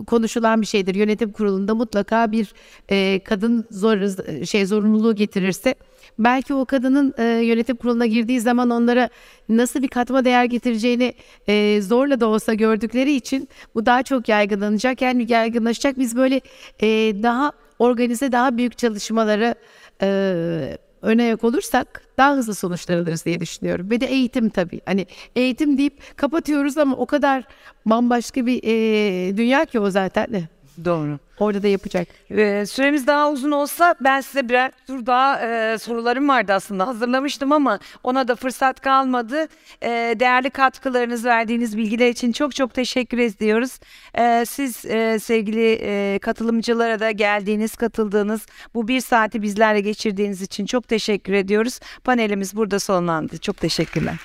[0.07, 0.95] konuşulan bir şeydir.
[0.95, 2.55] Yönetim kurulunda mutlaka bir
[2.91, 3.99] e, kadın zor
[4.45, 5.75] şey zorunluluğu getirirse
[6.19, 9.09] belki o kadının e, yönetim kuruluna girdiği zaman onlara
[9.49, 11.15] nasıl bir katma değer getireceğini
[11.49, 15.03] e, zorla da olsa gördükleri için bu daha çok yaygınlanacak.
[15.03, 15.99] Yani yaygınlaşacak.
[15.99, 16.41] Biz böyle
[16.83, 16.87] e,
[17.23, 19.55] daha organize, daha büyük çalışmaları
[20.03, 23.91] e, öne ayak olursak daha hızlı sonuçlar alırız diye düşünüyorum.
[23.91, 24.81] Ve de eğitim tabii.
[24.87, 27.45] Hani eğitim deyip kapatıyoruz ama o kadar
[27.87, 30.49] bambaşka bir e, dünya ki o zaten.
[30.85, 31.19] Doğru.
[31.39, 32.09] Orada da yapacak.
[32.31, 37.53] Ee, süremiz daha uzun olsa ben size birer tur daha e, sorularım vardı aslında hazırlamıştım
[37.53, 39.47] ama ona da fırsat kalmadı.
[39.83, 43.79] Ee, değerli katkılarınız verdiğiniz bilgiler için çok çok teşekkür ediyoruz.
[44.19, 50.67] Ee, siz e, sevgili e, katılımcılara da geldiğiniz katıldığınız bu bir saati bizlerle geçirdiğiniz için
[50.67, 51.81] çok teşekkür ediyoruz.
[52.05, 53.39] Panelimiz burada sonlandı.
[53.39, 54.17] Çok teşekkürler.